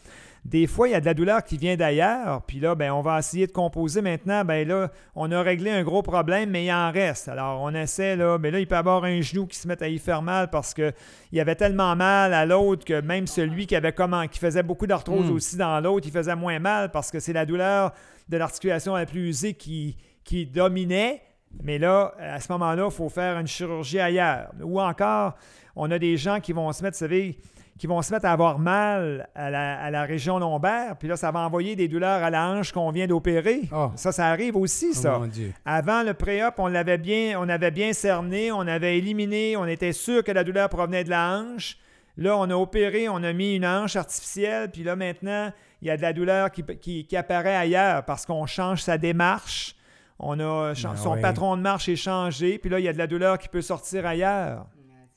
des 0.44 0.66
fois, 0.66 0.88
il 0.88 0.92
y 0.92 0.94
a 0.94 1.00
de 1.00 1.04
la 1.04 1.14
douleur 1.14 1.44
qui 1.44 1.56
vient 1.56 1.76
d'ailleurs, 1.76 2.42
puis 2.42 2.58
là, 2.60 2.74
ben, 2.74 2.90
on 2.92 3.02
va 3.02 3.18
essayer 3.18 3.46
de 3.46 3.52
composer 3.52 4.00
maintenant. 4.00 4.44
Ben 4.44 4.66
là, 4.66 4.90
on 5.14 5.30
a 5.30 5.42
réglé 5.42 5.70
un 5.70 5.82
gros 5.82 6.02
problème, 6.02 6.50
mais 6.50 6.64
il 6.64 6.72
en 6.72 6.90
reste. 6.90 7.28
Alors, 7.28 7.60
on 7.60 7.74
essaie, 7.74 8.16
là, 8.16 8.38
ben 8.38 8.52
là, 8.52 8.60
il 8.60 8.66
peut 8.66 8.76
avoir 8.76 9.04
un 9.04 9.20
genou 9.20 9.46
qui 9.46 9.58
se 9.58 9.68
met 9.68 9.82
à 9.82 9.88
y 9.88 9.98
faire 9.98 10.22
mal 10.22 10.48
parce 10.50 10.72
qu'il 10.74 10.94
y 11.32 11.40
avait 11.40 11.54
tellement 11.54 11.96
mal 11.96 12.32
à 12.32 12.46
l'autre 12.46 12.84
que 12.84 13.00
même 13.00 13.26
celui 13.26 13.66
qui 13.66 13.76
avait 13.76 13.92
comment, 13.92 14.26
qui 14.26 14.38
faisait 14.38 14.62
beaucoup 14.62 14.86
d'arthrose 14.86 15.30
Mm. 15.30 15.34
aussi 15.34 15.56
dans 15.56 15.80
l'autre, 15.80 16.06
il 16.06 16.12
faisait 16.12 16.36
moins 16.36 16.58
mal 16.58 16.90
parce 16.90 17.10
que 17.10 17.20
c'est 17.20 17.32
la 17.32 17.44
douleur 17.44 17.92
de 18.28 18.36
l'articulation 18.36 18.94
la 18.94 19.06
plus 19.06 19.28
usée 19.28 19.54
qui, 19.54 19.96
qui 20.24 20.46
dominait. 20.46 21.22
Mais 21.62 21.78
là, 21.78 22.14
à 22.18 22.40
ce 22.40 22.52
moment-là, 22.52 22.86
il 22.86 22.94
faut 22.94 23.08
faire 23.08 23.38
une 23.38 23.46
chirurgie 23.46 23.98
ailleurs. 23.98 24.50
Ou 24.62 24.80
encore, 24.80 25.34
on 25.74 25.90
a 25.90 25.98
des 25.98 26.16
gens 26.16 26.40
qui 26.40 26.52
vont 26.52 26.70
se 26.72 26.82
mettre, 26.82 26.96
vous 26.96 27.00
savez, 27.00 27.38
qui 27.78 27.86
vont 27.86 28.02
se 28.02 28.12
mettre 28.12 28.26
à 28.26 28.32
avoir 28.32 28.58
mal 28.58 29.28
à 29.34 29.50
la, 29.50 29.80
à 29.80 29.90
la 29.90 30.02
région 30.02 30.38
lombaire, 30.38 30.96
puis 30.98 31.06
là, 31.08 31.16
ça 31.16 31.30
va 31.30 31.40
envoyer 31.40 31.76
des 31.76 31.86
douleurs 31.88 32.22
à 32.24 32.28
la 32.30 32.48
hanche 32.50 32.72
qu'on 32.72 32.90
vient 32.90 33.06
d'opérer. 33.06 33.62
Oh. 33.72 33.90
Ça, 33.94 34.10
ça 34.12 34.26
arrive 34.26 34.56
aussi, 34.56 34.88
Oh 34.90 34.94
ça. 34.96 35.18
mon 35.18 35.26
Dieu. 35.26 35.52
Avant 35.64 36.02
le 36.02 36.12
pré-op, 36.14 36.54
on 36.58 36.66
l'avait 36.66 36.98
bien, 36.98 37.38
on 37.40 37.48
avait 37.48 37.70
bien 37.70 37.92
cerné, 37.92 38.50
on 38.52 38.60
avait 38.66 38.98
éliminé, 38.98 39.56
on 39.56 39.66
était 39.66 39.92
sûr 39.92 40.24
que 40.24 40.32
la 40.32 40.42
douleur 40.44 40.68
provenait 40.68 41.04
de 41.04 41.10
la 41.10 41.38
hanche. 41.38 41.78
Là, 42.16 42.36
on 42.36 42.50
a 42.50 42.54
opéré, 42.56 43.08
on 43.08 43.22
a 43.22 43.32
mis 43.32 43.54
une 43.54 43.64
hanche 43.64 43.94
artificielle, 43.94 44.70
puis 44.72 44.82
là, 44.82 44.96
maintenant, 44.96 45.52
il 45.80 45.86
y 45.86 45.90
a 45.92 45.96
de 45.96 46.02
la 46.02 46.12
douleur 46.12 46.50
qui, 46.50 46.64
qui- 46.80 47.06
qui 47.06 47.16
apparaît 47.16 47.54
ailleurs 47.54 48.04
parce 48.04 48.26
qu'on 48.26 48.44
change 48.46 48.82
sa 48.82 48.98
démarche. 48.98 49.76
On 50.18 50.40
a, 50.40 50.72
Ah 50.72 50.96
son 50.96 51.14
patron 51.22 51.56
de 51.56 51.62
marche 51.62 51.88
est 51.88 51.94
changé, 51.94 52.58
puis 52.58 52.68
là, 52.70 52.80
il 52.80 52.84
y 52.84 52.88
a 52.88 52.92
de 52.92 52.98
la 52.98 53.06
douleur 53.06 53.38
qui 53.38 53.48
peut 53.48 53.62
sortir 53.62 54.04
ailleurs. 54.04 54.66